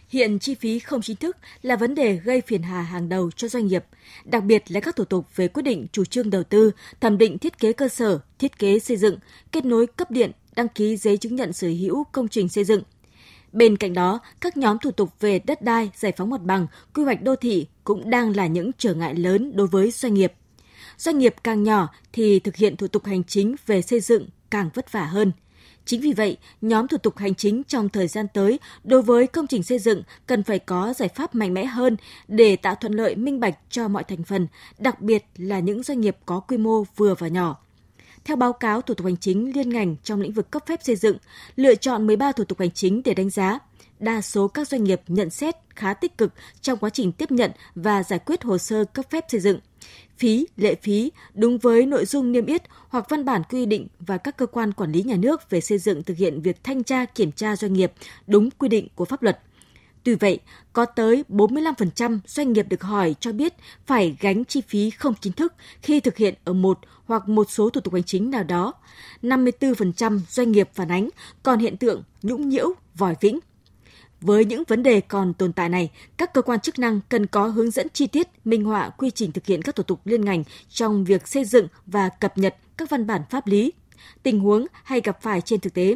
Hiện 0.09 0.39
chi 0.39 0.55
phí 0.55 0.79
không 0.79 1.01
chính 1.01 1.15
thức 1.15 1.37
là 1.61 1.75
vấn 1.75 1.95
đề 1.95 2.15
gây 2.15 2.41
phiền 2.41 2.63
hà 2.63 2.81
hàng 2.81 3.09
đầu 3.09 3.31
cho 3.31 3.47
doanh 3.47 3.67
nghiệp, 3.67 3.85
đặc 4.25 4.43
biệt 4.43 4.63
là 4.71 4.79
các 4.79 4.95
thủ 4.95 5.05
tục 5.05 5.25
về 5.35 5.47
quyết 5.47 5.63
định 5.63 5.87
chủ 5.91 6.05
trương 6.05 6.29
đầu 6.29 6.43
tư, 6.43 6.71
thẩm 7.01 7.17
định 7.17 7.37
thiết 7.37 7.59
kế 7.59 7.73
cơ 7.73 7.87
sở, 7.87 8.19
thiết 8.39 8.59
kế 8.59 8.79
xây 8.79 8.97
dựng, 8.97 9.17
kết 9.51 9.65
nối 9.65 9.87
cấp 9.87 10.11
điện, 10.11 10.31
đăng 10.55 10.67
ký 10.67 10.97
giấy 10.97 11.17
chứng 11.17 11.35
nhận 11.35 11.53
sở 11.53 11.67
hữu 11.67 12.03
công 12.03 12.27
trình 12.27 12.49
xây 12.49 12.63
dựng. 12.63 12.83
Bên 13.51 13.77
cạnh 13.77 13.93
đó, 13.93 14.19
các 14.39 14.57
nhóm 14.57 14.77
thủ 14.79 14.91
tục 14.91 15.09
về 15.19 15.39
đất 15.39 15.61
đai, 15.61 15.89
giải 15.95 16.11
phóng 16.17 16.29
mặt 16.29 16.41
bằng, 16.41 16.67
quy 16.93 17.03
hoạch 17.03 17.21
đô 17.21 17.35
thị 17.35 17.67
cũng 17.83 18.09
đang 18.09 18.35
là 18.35 18.47
những 18.47 18.71
trở 18.77 18.93
ngại 18.93 19.15
lớn 19.15 19.51
đối 19.55 19.67
với 19.67 19.91
doanh 19.91 20.13
nghiệp. 20.13 20.33
Doanh 20.97 21.17
nghiệp 21.17 21.35
càng 21.43 21.63
nhỏ 21.63 21.87
thì 22.13 22.39
thực 22.39 22.55
hiện 22.55 22.75
thủ 22.75 22.87
tục 22.87 23.05
hành 23.05 23.23
chính 23.23 23.55
về 23.65 23.81
xây 23.81 23.99
dựng 23.99 24.27
càng 24.49 24.69
vất 24.73 24.91
vả 24.91 25.05
hơn– 25.05 25.31
Chính 25.89 26.01
vì 26.01 26.13
vậy, 26.13 26.37
nhóm 26.61 26.87
thủ 26.87 26.97
tục 26.97 27.17
hành 27.17 27.35
chính 27.35 27.63
trong 27.63 27.89
thời 27.89 28.07
gian 28.07 28.27
tới 28.33 28.59
đối 28.83 29.01
với 29.01 29.27
công 29.27 29.47
trình 29.47 29.63
xây 29.63 29.79
dựng 29.79 30.03
cần 30.27 30.43
phải 30.43 30.59
có 30.59 30.93
giải 30.93 31.09
pháp 31.09 31.35
mạnh 31.35 31.53
mẽ 31.53 31.65
hơn 31.65 31.97
để 32.27 32.55
tạo 32.55 32.75
thuận 32.75 32.93
lợi 32.93 33.15
minh 33.15 33.39
bạch 33.39 33.57
cho 33.69 33.87
mọi 33.87 34.03
thành 34.03 34.23
phần, 34.23 34.47
đặc 34.79 35.01
biệt 35.01 35.25
là 35.37 35.59
những 35.59 35.83
doanh 35.83 36.01
nghiệp 36.01 36.17
có 36.25 36.39
quy 36.39 36.57
mô 36.57 36.83
vừa 36.95 37.15
và 37.19 37.27
nhỏ. 37.27 37.57
Theo 38.25 38.35
báo 38.35 38.53
cáo 38.53 38.81
thủ 38.81 38.93
tục 38.93 39.05
hành 39.05 39.17
chính 39.17 39.55
liên 39.55 39.69
ngành 39.69 39.95
trong 40.03 40.21
lĩnh 40.21 40.33
vực 40.33 40.51
cấp 40.51 40.63
phép 40.67 40.79
xây 40.83 40.95
dựng, 40.95 41.17
lựa 41.55 41.75
chọn 41.75 42.07
13 42.07 42.31
thủ 42.31 42.43
tục 42.43 42.59
hành 42.59 42.71
chính 42.71 43.01
để 43.05 43.13
đánh 43.13 43.29
giá. 43.29 43.59
Đa 43.99 44.21
số 44.21 44.47
các 44.47 44.67
doanh 44.67 44.83
nghiệp 44.83 45.01
nhận 45.07 45.29
xét 45.29 45.55
khá 45.75 45.93
tích 45.93 46.17
cực 46.17 46.33
trong 46.61 46.77
quá 46.77 46.89
trình 46.89 47.11
tiếp 47.11 47.31
nhận 47.31 47.51
và 47.75 48.03
giải 48.03 48.19
quyết 48.19 48.43
hồ 48.43 48.57
sơ 48.57 48.85
cấp 48.85 49.05
phép 49.09 49.25
xây 49.27 49.39
dựng 49.39 49.59
phí, 50.17 50.47
lệ 50.55 50.75
phí 50.75 51.11
đúng 51.33 51.57
với 51.57 51.85
nội 51.85 52.05
dung 52.05 52.31
niêm 52.31 52.45
yết 52.45 52.63
hoặc 52.89 53.05
văn 53.09 53.25
bản 53.25 53.41
quy 53.49 53.65
định 53.65 53.87
và 53.99 54.17
các 54.17 54.37
cơ 54.37 54.45
quan 54.45 54.73
quản 54.73 54.91
lý 54.91 55.03
nhà 55.03 55.15
nước 55.15 55.49
về 55.49 55.61
xây 55.61 55.77
dựng 55.77 56.03
thực 56.03 56.17
hiện 56.17 56.41
việc 56.41 56.63
thanh 56.63 56.83
tra 56.83 57.05
kiểm 57.05 57.31
tra 57.31 57.55
doanh 57.55 57.73
nghiệp 57.73 57.91
đúng 58.27 58.49
quy 58.51 58.69
định 58.69 58.87
của 58.95 59.05
pháp 59.05 59.23
luật. 59.23 59.39
Tuy 60.03 60.15
vậy, 60.15 60.39
có 60.73 60.85
tới 60.85 61.23
45% 61.29 62.19
doanh 62.25 62.53
nghiệp 62.53 62.65
được 62.69 62.83
hỏi 62.83 63.15
cho 63.19 63.31
biết 63.31 63.53
phải 63.85 64.17
gánh 64.19 64.45
chi 64.45 64.61
phí 64.67 64.89
không 64.89 65.13
chính 65.21 65.33
thức 65.33 65.53
khi 65.81 65.99
thực 65.99 66.17
hiện 66.17 66.33
ở 66.43 66.53
một 66.53 66.79
hoặc 67.05 67.29
một 67.29 67.47
số 67.49 67.69
thủ 67.69 67.81
tục 67.81 67.93
hành 67.93 68.03
chính 68.03 68.31
nào 68.31 68.43
đó. 68.43 68.73
54% 69.21 70.19
doanh 70.29 70.51
nghiệp 70.51 70.69
phản 70.73 70.91
ánh 70.91 71.09
còn 71.43 71.59
hiện 71.59 71.77
tượng 71.77 72.03
nhũng 72.21 72.49
nhiễu, 72.49 72.73
vòi 72.95 73.15
vĩnh. 73.21 73.39
Với 74.21 74.45
những 74.45 74.63
vấn 74.67 74.83
đề 74.83 75.01
còn 75.01 75.33
tồn 75.33 75.53
tại 75.53 75.69
này, 75.69 75.91
các 76.17 76.33
cơ 76.33 76.41
quan 76.41 76.59
chức 76.59 76.79
năng 76.79 76.99
cần 77.09 77.25
có 77.25 77.47
hướng 77.47 77.71
dẫn 77.71 77.87
chi 77.93 78.07
tiết, 78.07 78.27
minh 78.45 78.65
họa 78.65 78.89
quy 78.89 79.11
trình 79.11 79.31
thực 79.31 79.45
hiện 79.45 79.61
các 79.61 79.75
thủ 79.75 79.83
tục 79.83 79.99
liên 80.05 80.25
ngành 80.25 80.43
trong 80.69 81.03
việc 81.05 81.27
xây 81.27 81.45
dựng 81.45 81.67
và 81.85 82.09
cập 82.09 82.37
nhật 82.37 82.55
các 82.77 82.89
văn 82.89 83.07
bản 83.07 83.21
pháp 83.29 83.47
lý, 83.47 83.73
tình 84.23 84.39
huống 84.39 84.65
hay 84.83 85.01
gặp 85.01 85.21
phải 85.21 85.41
trên 85.41 85.59
thực 85.59 85.73
tế. 85.73 85.95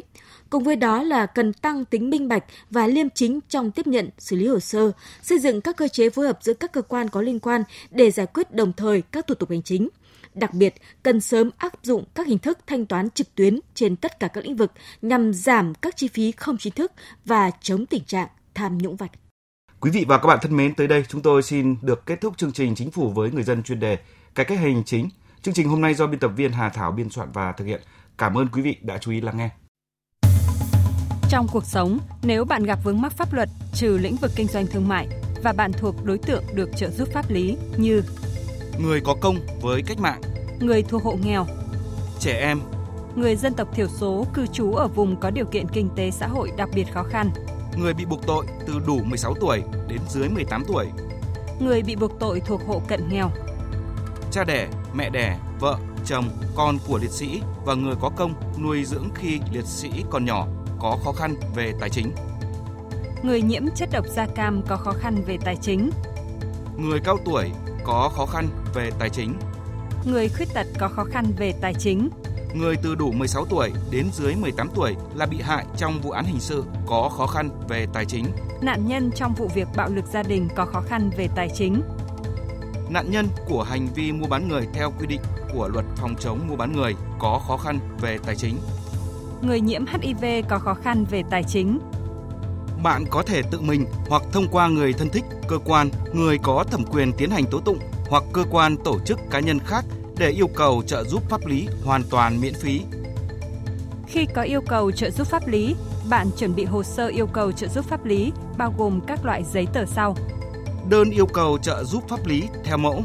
Cùng 0.50 0.64
với 0.64 0.76
đó 0.76 1.04
là 1.04 1.26
cần 1.26 1.54
tăng 1.54 1.86
tính 1.86 2.10
minh 2.10 2.28
bạch 2.28 2.44
và 2.70 2.88
liêm 2.88 3.10
chính 3.10 3.40
trong 3.50 3.72
tiếp 3.72 3.88
nhận, 3.88 4.10
xử 4.20 4.36
lý 4.36 4.48
hồ 4.48 4.60
sơ, 4.60 4.92
xây 5.22 5.40
dựng 5.40 5.62
các 5.62 5.78
cơ 5.78 5.88
chế 5.88 6.10
phối 6.10 6.28
hợp 6.28 6.40
giữa 6.42 6.54
các 6.54 6.72
cơ 6.72 6.82
quan 6.82 7.10
có 7.10 7.22
liên 7.22 7.40
quan 7.40 7.64
để 7.92 8.12
giải 8.12 8.26
quyết 8.26 8.54
đồng 8.54 8.74
thời 8.74 9.02
các 9.02 9.28
thủ 9.28 9.36
tục 9.36 9.50
hành 9.50 9.64
chính– 9.64 9.90
Đặc 10.36 10.54
biệt, 10.54 10.74
cần 11.04 11.22
sớm 11.22 11.50
áp 11.58 11.72
dụng 11.84 12.04
các 12.16 12.28
hình 12.28 12.40
thức 12.40 12.60
thanh 12.68 12.86
toán 12.86 13.10
trực 13.10 13.36
tuyến 13.36 13.60
trên 13.74 13.96
tất 13.96 14.20
cả 14.20 14.28
các 14.28 14.44
lĩnh 14.44 14.56
vực 14.56 14.72
nhằm 15.02 15.34
giảm 15.34 15.74
các 15.74 15.98
chi 15.98 16.08
phí 16.08 16.32
không 16.32 16.58
chính 16.58 16.74
thức 16.74 16.92
và 17.26 17.52
chống 17.62 17.86
tình 17.86 18.04
trạng 18.04 18.28
tham 18.54 18.78
nhũng 18.78 18.96
vặt. 18.96 19.12
Quý 19.80 19.92
vị 19.92 20.06
và 20.08 20.18
các 20.18 20.28
bạn 20.28 20.40
thân 20.42 20.58
mến, 20.58 20.76
tới 20.76 20.88
đây 20.88 21.04
chúng 21.08 21.22
tôi 21.22 21.44
xin 21.44 21.76
được 21.82 22.06
kết 22.06 22.22
thúc 22.22 22.38
chương 22.38 22.52
trình 22.52 22.76
Chính 22.76 22.92
phủ 22.92 23.10
với 23.10 23.32
người 23.32 23.44
dân 23.44 23.64
chuyên 23.64 23.80
đề 23.80 23.98
Cải 24.36 24.46
cách 24.46 24.60
hành 24.60 24.84
chính. 24.86 25.10
Chương 25.42 25.54
trình 25.54 25.68
hôm 25.68 25.82
nay 25.82 25.94
do 25.94 26.08
biên 26.08 26.20
tập 26.20 26.32
viên 26.36 26.52
Hà 26.52 26.70
Thảo 26.70 26.92
biên 26.92 27.10
soạn 27.10 27.32
và 27.32 27.52
thực 27.52 27.66
hiện. 27.66 27.82
Cảm 28.18 28.38
ơn 28.38 28.48
quý 28.48 28.62
vị 28.62 28.78
đã 28.82 28.98
chú 28.98 29.12
ý 29.12 29.22
lắng 29.22 29.38
nghe. 29.38 29.50
Trong 31.30 31.48
cuộc 31.52 31.66
sống, 31.66 32.00
nếu 32.24 32.46
bạn 32.46 32.64
gặp 32.64 32.80
vướng 32.84 33.02
mắc 33.02 33.14
pháp 33.14 33.34
luật 33.34 33.50
trừ 33.74 33.98
lĩnh 34.02 34.16
vực 34.16 34.32
kinh 34.36 34.48
doanh 34.48 34.68
thương 34.68 34.88
mại 34.88 35.08
và 35.44 35.54
bạn 35.54 35.72
thuộc 35.74 35.96
đối 36.06 36.18
tượng 36.18 36.44
được 36.54 36.70
trợ 36.76 36.90
giúp 36.90 37.10
pháp 37.14 37.30
lý 37.30 37.58
như 37.78 38.02
người 38.80 39.02
có 39.02 39.16
công 39.22 39.38
với 39.62 39.82
cách 39.82 40.00
mạng, 40.00 40.22
người 40.60 40.84
thuộc 40.84 41.04
hộ 41.04 41.18
nghèo, 41.24 41.46
trẻ 42.20 42.40
em, 42.40 42.62
người 43.16 43.36
dân 43.36 43.54
tộc 43.54 43.68
thiểu 43.76 43.88
số 43.88 44.26
cư 44.34 44.48
trú 44.48 44.74
ở 44.74 44.88
vùng 44.88 45.16
có 45.20 45.30
điều 45.30 45.46
kiện 45.46 45.68
kinh 45.68 45.90
tế 45.96 46.12
xã 46.12 46.28
hội 46.28 46.52
đặc 46.58 46.70
biệt 46.76 46.94
khó 46.94 47.04
khăn, 47.04 47.32
người 47.78 47.94
bị 47.94 48.06
buộc 48.06 48.28
tội 48.28 48.46
từ 48.68 48.74
đủ 48.88 49.00
16 49.04 49.34
tuổi 49.42 49.64
đến 49.88 50.00
dưới 50.10 50.30
18 50.30 50.64
tuổi, 50.68 50.88
người 51.60 51.82
bị 51.82 51.96
buộc 51.96 52.20
tội 52.20 52.40
thuộc 52.40 52.62
hộ 52.68 52.82
cận 52.88 53.10
nghèo, 53.10 53.32
cha 54.32 54.44
đẻ, 54.44 54.68
mẹ 54.94 55.10
đẻ, 55.10 55.40
vợ, 55.60 55.78
chồng, 56.06 56.30
con 56.56 56.78
của 56.88 56.98
liệt 56.98 57.12
sĩ 57.12 57.42
và 57.66 57.74
người 57.74 57.96
có 58.02 58.10
công 58.10 58.34
nuôi 58.64 58.86
dưỡng 58.86 59.10
khi 59.16 59.40
liệt 59.54 59.66
sĩ 59.66 59.90
còn 60.10 60.26
nhỏ 60.26 60.48
có 60.80 60.98
khó 61.04 61.12
khăn 61.12 61.36
về 61.56 61.74
tài 61.80 61.90
chính. 61.90 62.12
Người 63.24 63.42
nhiễm 63.42 63.64
chất 63.76 63.90
độc 63.92 64.06
da 64.08 64.28
cam 64.36 64.62
có 64.68 64.76
khó 64.76 64.92
khăn 64.92 65.24
về 65.26 65.38
tài 65.46 65.56
chính. 65.56 65.90
Người 66.78 67.00
cao 67.00 67.18
tuổi 67.26 67.52
có 67.84 68.12
khó 68.16 68.26
khăn 68.26 68.48
về 68.74 68.92
tài 69.00 69.10
chính. 69.10 69.34
Người 70.06 70.30
khuyết 70.30 70.54
tật 70.54 70.68
có 70.80 70.88
khó 70.88 71.04
khăn 71.04 71.26
về 71.38 71.54
tài 71.62 71.74
chính. 71.74 72.10
Người 72.54 72.76
từ 72.84 72.96
đủ 72.96 73.12
16 73.12 73.46
tuổi 73.46 73.72
đến 73.92 74.10
dưới 74.14 74.36
18 74.36 74.70
tuổi 74.76 74.96
là 75.16 75.26
bị 75.26 75.42
hại 75.42 75.66
trong 75.78 76.02
vụ 76.02 76.12
án 76.12 76.26
hình 76.26 76.40
sự 76.40 76.64
có 76.86 77.10
khó 77.10 77.28
khăn 77.28 77.50
về 77.70 77.88
tài 77.94 78.06
chính. 78.06 78.26
Nạn 78.62 78.88
nhân 78.88 79.12
trong 79.16 79.34
vụ 79.34 79.48
việc 79.56 79.68
bạo 79.76 79.90
lực 79.90 80.06
gia 80.06 80.24
đình 80.24 80.48
có 80.56 80.66
khó 80.66 80.82
khăn 80.82 81.10
về 81.18 81.28
tài 81.36 81.50
chính. 81.56 81.82
Nạn 82.90 83.12
nhân 83.12 83.28
của 83.48 83.64
hành 83.64 83.88
vi 83.96 84.12
mua 84.12 84.28
bán 84.28 84.48
người 84.48 84.68
theo 84.74 84.92
quy 85.00 85.08
định 85.08 85.22
của 85.54 85.68
luật 85.68 85.86
phòng 85.96 86.16
chống 86.20 86.40
mua 86.48 86.56
bán 86.56 86.74
người 86.74 86.96
có 87.20 87.42
khó 87.48 87.58
khăn 87.58 87.80
về 88.02 88.18
tài 88.26 88.36
chính. 88.36 88.58
Người 89.42 89.62
nhiễm 89.62 89.86
HIV 89.86 90.26
có 90.50 90.60
khó 90.60 90.74
khăn 90.74 91.06
về 91.06 91.24
tài 91.30 91.44
chính 91.44 91.80
bạn 92.84 93.06
có 93.10 93.24
thể 93.24 93.42
tự 93.52 93.62
mình 93.62 93.86
hoặc 94.10 94.24
thông 94.32 94.48
qua 94.52 94.68
người 94.68 94.94
thân 94.94 95.10
thích, 95.10 95.24
cơ 95.48 95.58
quan, 95.66 95.90
người 96.14 96.38
có 96.38 96.64
thẩm 96.72 96.86
quyền 96.86 97.14
tiến 97.14 97.30
hành 97.30 97.46
tố 97.52 97.60
tụng 97.60 97.80
hoặc 98.10 98.24
cơ 98.34 98.44
quan 98.52 98.78
tổ 98.78 99.00
chức 99.06 99.20
cá 99.32 99.40
nhân 99.40 99.60
khác 99.60 99.86
để 100.18 100.30
yêu 100.30 100.48
cầu 100.56 100.84
trợ 100.88 101.04
giúp 101.04 101.24
pháp 101.30 101.46
lý 101.46 101.68
hoàn 101.84 102.04
toàn 102.10 102.42
miễn 102.42 102.54
phí. 102.54 102.82
Khi 104.08 104.26
có 104.36 104.42
yêu 104.42 104.62
cầu 104.62 104.92
trợ 104.92 105.10
giúp 105.10 105.28
pháp 105.28 105.48
lý, 105.48 105.76
bạn 106.10 106.28
chuẩn 106.38 106.56
bị 106.56 106.66
hồ 106.66 106.84
sơ 106.84 107.08
yêu 107.08 107.28
cầu 107.28 107.52
trợ 107.52 107.68
giúp 107.68 107.86
pháp 107.86 108.06
lý 108.06 108.32
bao 108.58 108.74
gồm 108.78 109.02
các 109.08 109.26
loại 109.26 109.44
giấy 109.54 109.68
tờ 109.74 109.86
sau. 109.86 110.16
Đơn 110.90 111.10
yêu 111.10 111.26
cầu 111.26 111.58
trợ 111.62 111.84
giúp 111.84 112.04
pháp 112.10 112.26
lý 112.26 112.44
theo 112.64 112.78
mẫu. 112.78 113.04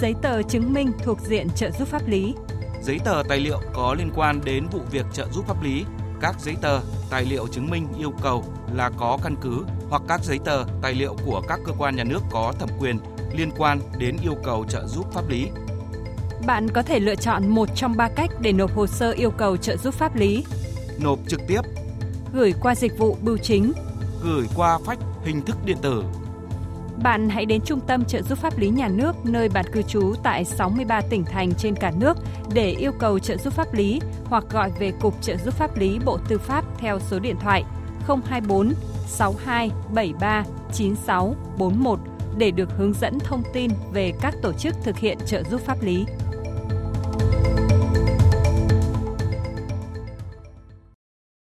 Giấy 0.00 0.14
tờ 0.22 0.42
chứng 0.42 0.72
minh 0.72 0.92
thuộc 1.04 1.20
diện 1.20 1.48
trợ 1.56 1.70
giúp 1.70 1.88
pháp 1.88 2.08
lý. 2.08 2.34
Giấy 2.82 2.98
tờ 3.04 3.22
tài 3.28 3.40
liệu 3.40 3.60
có 3.74 3.94
liên 3.98 4.10
quan 4.14 4.40
đến 4.44 4.66
vụ 4.72 4.80
việc 4.90 5.06
trợ 5.12 5.26
giúp 5.32 5.46
pháp 5.46 5.62
lý 5.62 5.84
các 6.20 6.40
giấy 6.40 6.56
tờ, 6.62 6.80
tài 7.10 7.24
liệu 7.24 7.46
chứng 7.46 7.70
minh 7.70 7.88
yêu 7.98 8.12
cầu 8.22 8.44
là 8.74 8.90
có 8.96 9.18
căn 9.22 9.34
cứ 9.40 9.64
hoặc 9.90 10.02
các 10.08 10.24
giấy 10.24 10.38
tờ, 10.44 10.64
tài 10.82 10.94
liệu 10.94 11.16
của 11.26 11.42
các 11.48 11.60
cơ 11.64 11.72
quan 11.78 11.96
nhà 11.96 12.04
nước 12.04 12.20
có 12.30 12.52
thẩm 12.58 12.68
quyền 12.78 12.98
liên 13.36 13.50
quan 13.58 13.80
đến 13.98 14.16
yêu 14.22 14.34
cầu 14.44 14.64
trợ 14.68 14.86
giúp 14.86 15.06
pháp 15.12 15.28
lý. 15.28 15.48
Bạn 16.46 16.68
có 16.68 16.82
thể 16.82 17.00
lựa 17.00 17.14
chọn 17.14 17.48
một 17.48 17.68
trong 17.74 17.96
ba 17.96 18.08
cách 18.08 18.30
để 18.40 18.52
nộp 18.52 18.76
hồ 18.76 18.86
sơ 18.86 19.10
yêu 19.10 19.30
cầu 19.30 19.56
trợ 19.56 19.76
giúp 19.76 19.94
pháp 19.94 20.16
lý. 20.16 20.44
Nộp 21.00 21.18
trực 21.28 21.40
tiếp, 21.48 21.60
gửi 22.34 22.54
qua 22.60 22.74
dịch 22.74 22.98
vụ 22.98 23.16
bưu 23.20 23.38
chính, 23.38 23.72
gửi 24.22 24.46
qua 24.56 24.78
phách 24.84 24.98
hình 25.24 25.42
thức 25.42 25.56
điện 25.64 25.76
tử 25.82 26.04
bạn 27.02 27.28
hãy 27.28 27.46
đến 27.46 27.60
Trung 27.64 27.80
tâm 27.80 28.04
trợ 28.04 28.22
giúp 28.22 28.38
pháp 28.38 28.58
lý 28.58 28.68
nhà 28.68 28.88
nước 28.88 29.16
nơi 29.24 29.48
bạn 29.48 29.64
cư 29.72 29.82
trú 29.82 30.14
tại 30.22 30.44
63 30.44 31.00
tỉnh 31.00 31.24
thành 31.24 31.54
trên 31.54 31.74
cả 31.74 31.92
nước 31.96 32.16
để 32.54 32.70
yêu 32.70 32.92
cầu 32.98 33.18
trợ 33.18 33.36
giúp 33.36 33.52
pháp 33.52 33.74
lý 33.74 34.00
hoặc 34.24 34.44
gọi 34.50 34.70
về 34.78 34.92
Cục 35.00 35.22
Trợ 35.22 35.36
giúp 35.36 35.54
pháp 35.54 35.76
lý 35.76 35.98
Bộ 36.04 36.18
Tư 36.28 36.38
pháp 36.38 36.64
theo 36.78 36.98
số 37.00 37.18
điện 37.18 37.36
thoại 37.40 37.64
024 38.06 38.72
62 39.06 39.70
73 39.94 40.44
96 40.72 41.34
41 41.58 41.98
để 42.38 42.50
được 42.50 42.68
hướng 42.76 42.94
dẫn 43.00 43.18
thông 43.18 43.42
tin 43.52 43.70
về 43.92 44.12
các 44.20 44.34
tổ 44.42 44.52
chức 44.52 44.74
thực 44.84 44.98
hiện 44.98 45.18
trợ 45.26 45.42
giúp 45.50 45.60
pháp 45.60 45.82
lý. 45.82 46.04